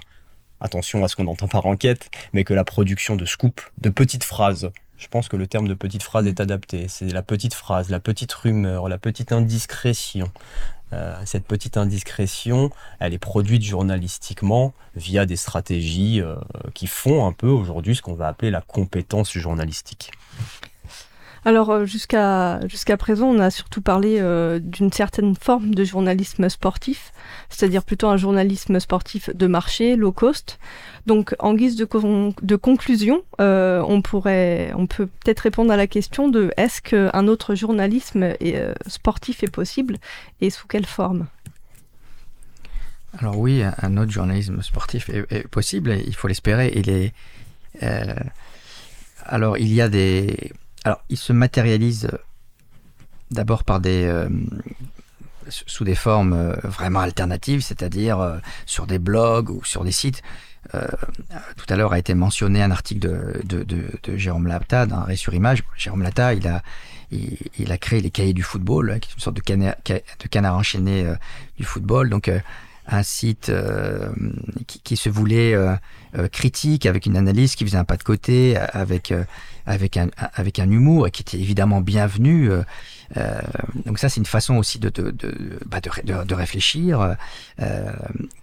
[0.60, 4.24] attention à ce qu'on entend par enquête, mais que la production de scoop, de petites
[4.24, 6.86] phrases, je pense que le terme de petite phrase est adapté.
[6.88, 10.30] C'est la petite phrase, la petite rumeur, la petite indiscrétion.
[10.92, 16.36] Euh, cette petite indiscrétion, elle est produite journalistiquement via des stratégies euh,
[16.74, 20.10] qui font un peu aujourd'hui ce qu'on va appeler la compétence journalistique.
[21.48, 22.60] Alors euh, jusqu'à
[22.98, 27.10] présent, on a surtout parlé euh, d'une certaine forme de journalisme sportif,
[27.48, 30.58] c'est-à-dire plutôt un journalisme sportif de marché, low cost.
[31.06, 31.86] Donc en guise de,
[32.56, 38.34] conclusion, euh, on pourrait, peut peut-être répondre à la question de est-ce qu'un autre journalisme
[38.86, 39.96] sportif est possible
[40.42, 41.28] et sous quelle forme?
[43.18, 47.14] Alors oui, un autre journalisme sportif est, possible, il faut l'espérer.
[49.24, 50.52] Alors il y a des
[50.88, 52.16] alors, il se matérialise euh,
[53.30, 54.30] d'abord par des euh,
[55.50, 60.22] sous des formes euh, vraiment alternatives, c'est-à-dire sur des blogs ou sur des sites.
[60.72, 63.00] tout à l'heure a été mentionné un article
[63.44, 65.62] de, de, Jérôme Lata d'un Ré sur Image.
[65.76, 66.62] Jérôme Lata, il a,
[67.10, 70.46] il, a créé les cahiers du football, hein, qui est une sorte de canard, de
[70.46, 71.06] enchaîné
[71.58, 72.08] du football.
[72.08, 72.30] Donc,
[72.86, 73.52] un site
[74.66, 75.54] qui, se voulait
[76.32, 79.12] critique, avec une analyse qui faisait un pas de côté, avec
[79.68, 82.50] avec un, avec un humour qui était évidemment bienvenu.
[83.16, 83.40] Euh,
[83.86, 85.78] donc ça, c'est une façon aussi de, de, de, bah
[86.30, 87.16] réfléchir,
[87.60, 87.92] euh,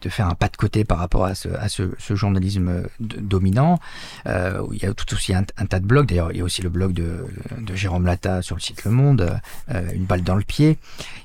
[0.02, 3.80] de faire un pas de côté par rapport à ce, journalisme dominant.
[4.28, 6.08] Euh, il y a tout aussi un, tas de blogs.
[6.08, 7.26] D'ailleurs, il y a aussi le blog de,
[7.74, 9.40] Jérôme Lata sur le site Le Monde,
[9.70, 10.78] une balle dans le pied.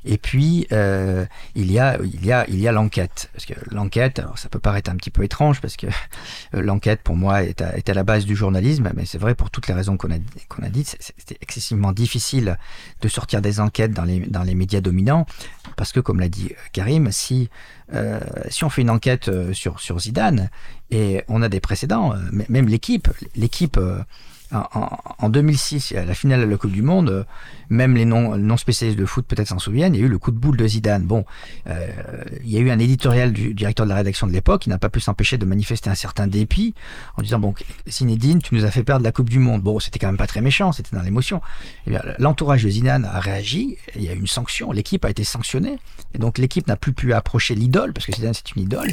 [0.05, 4.23] Et puis il y a il y a il y a l'enquête parce que l'enquête,
[4.37, 5.87] ça peut paraître un petit peu étrange parce que
[6.53, 9.51] l'enquête pour moi est à, est à la base du journalisme, mais c'est vrai pour
[9.51, 10.19] toutes les raisons qu'on a
[10.49, 10.97] qu'on a dites.
[11.01, 12.59] C'était excessivement difficile
[13.01, 15.27] de sortir des enquêtes dans les, dans les médias dominants,
[15.77, 17.49] parce que comme l'a dit Karim, si,
[17.95, 18.19] euh,
[18.49, 20.51] si on fait une enquête euh, sur, sur Zidane
[20.91, 22.17] et on a des précédents, euh,
[22.49, 23.79] même l'équipe, l'équipe
[24.53, 27.27] en, 2006, à la finale de la Coupe du Monde,
[27.69, 30.19] même les non, non spécialistes de foot peut-être s'en souviennent, il y a eu le
[30.19, 31.05] coup de boule de Zidane.
[31.05, 31.25] Bon,
[31.69, 31.89] euh,
[32.43, 34.79] il y a eu un éditorial du directeur de la rédaction de l'époque qui n'a
[34.79, 36.75] pas pu s'empêcher de manifester un certain dépit
[37.17, 37.55] en disant bon,
[37.89, 39.63] Zinedine, tu nous as fait perdre la Coupe du Monde.
[39.63, 41.41] Bon, c'était quand même pas très méchant, c'était dans l'émotion.
[41.87, 45.23] Eh l'entourage de Zidane a réagi, il y a eu une sanction, l'équipe a été
[45.23, 45.79] sanctionnée,
[46.15, 48.91] et donc l'équipe n'a plus pu approcher l'idole parce que Zidane c'est une idole.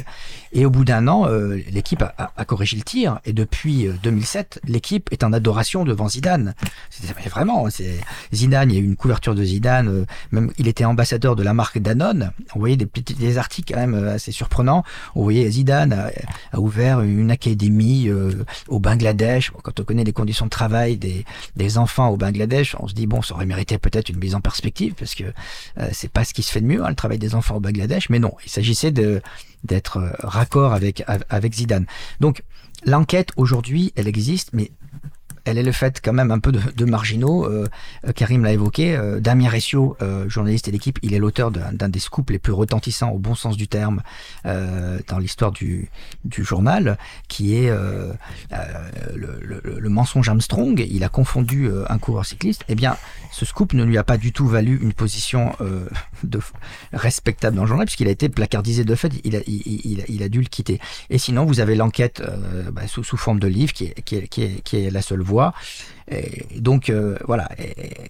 [0.52, 4.60] Et au bout d'un an, euh, l'équipe a, a, corrigé le tir, et depuis 2007,
[4.62, 5.32] euh, l'équipe est en
[5.84, 6.54] devant Zidane.
[6.90, 7.66] C'est vraiment,
[8.32, 11.42] Zidane il y a eu une couverture de Zidane, euh, même il était ambassadeur de
[11.42, 12.32] la marque Danone.
[12.54, 14.84] On voyait des articles quand même euh, assez surprenants.
[15.14, 15.92] On voyait Zidane
[16.52, 19.52] a, ouvert une académie euh, au Bangladesh.
[19.62, 21.24] Quand on connaît les conditions de travail des,
[21.78, 24.94] enfants au Bangladesh, on se dit bon, ça aurait mérité peut-être une mise en perspective
[24.94, 25.24] parce que
[25.92, 28.08] c'est pas ce qui se fait de mieux, hein, le travail des enfants au Bangladesh.
[28.08, 29.20] Mais non, il s'agissait de
[29.64, 31.84] d'être raccord avec avec Zidane.
[32.20, 32.42] Donc
[32.86, 34.70] l'enquête aujourd'hui, elle existe, mais
[35.48, 37.46] elle est le fait quand même un peu de, marginaux.
[37.46, 37.66] Euh,
[38.14, 38.94] Karim l'a évoqué.
[38.94, 42.52] Euh, Damien Ressio, euh, journaliste et d'équipe, il est l'auteur d'un des scoops les plus
[42.52, 44.02] retentissants au bon sens du terme
[44.44, 45.90] dans l'histoire du,
[46.38, 47.70] journal, qui est
[49.14, 50.86] le, mensonge Armstrong.
[50.90, 52.64] Il a confondu un coureur cycliste.
[52.68, 52.96] Eh bien,
[53.32, 55.52] ce scoop ne lui a pas du tout valu une position
[56.92, 59.12] respectable dans le journal, puisqu'il a été placardisé de fait.
[59.24, 60.80] Il a, dû le quitter.
[61.10, 62.22] Et sinon, vous avez l'enquête
[62.72, 65.37] bah, sous, forme de livre qui est la seule voie.
[66.10, 67.48] Et donc euh, voilà,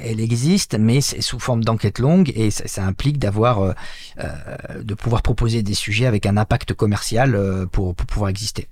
[0.00, 3.72] elle existe, mais c'est sous forme d'enquête longue et ça, implique d'avoir, euh,
[4.20, 8.68] euh, de pouvoir proposer des sujets avec un impact commercial pour, pour, pouvoir exister.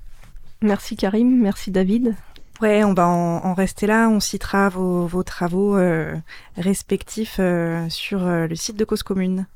[0.63, 2.15] Merci Karim, merci David.
[2.63, 4.09] Ouais, on va en, rester là.
[4.09, 5.77] On citera vos, vos travaux
[6.57, 7.41] respectifs
[7.89, 9.47] sur le site de Cause Commune.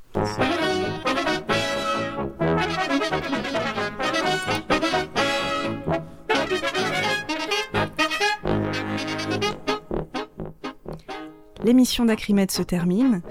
[11.70, 13.22] L'émission d'Acrimed se termine.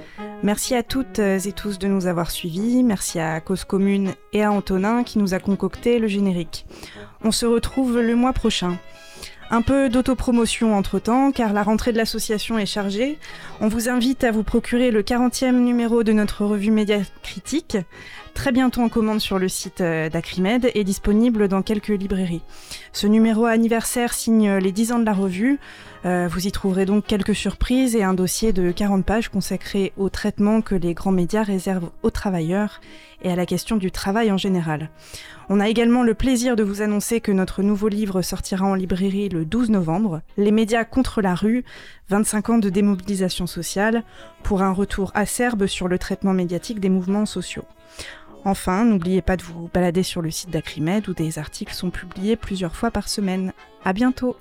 [0.43, 2.83] Merci à toutes et tous de nous avoir suivis.
[2.83, 6.65] Merci à Cause Commune et à Antonin qui nous a concocté le générique.
[7.21, 8.77] On se retrouve le mois prochain.
[9.51, 13.17] Un peu d'autopromotion entre-temps, car la rentrée de l'association est chargée.
[13.59, 17.75] On vous invite à vous procurer le 40e numéro de notre revue Média Critique,
[18.33, 22.41] très bientôt en commande sur le site euh, d'Acrimed et disponible dans quelques librairies.
[22.93, 25.59] Ce numéro anniversaire signe les 10 ans de la revue.
[26.05, 30.09] Euh, vous y trouverez donc quelques surprises et un dossier de 40 pages consacré au
[30.09, 32.79] traitement que les grands médias réservent aux travailleurs
[33.21, 34.89] et à la question du travail en général.
[35.49, 39.29] On a également le plaisir de vous annoncer que notre nouveau livre sortira en librairie
[39.29, 41.65] le 12 novembre, Les médias contre la rue,
[42.09, 44.03] 25 ans de démobilisation sociale,
[44.43, 47.65] pour un retour acerbe sur le traitement médiatique des mouvements sociaux.
[48.45, 52.35] Enfin, n'oubliez pas de vous balader sur le site d'Acrimed où des articles sont publiés
[52.35, 53.53] plusieurs fois par semaine.
[53.83, 54.37] À bientôt!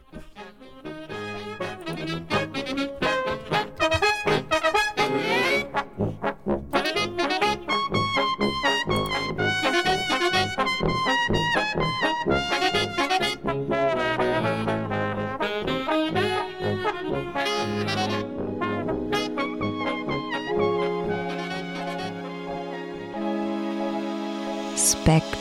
[25.08, 25.37] Spectre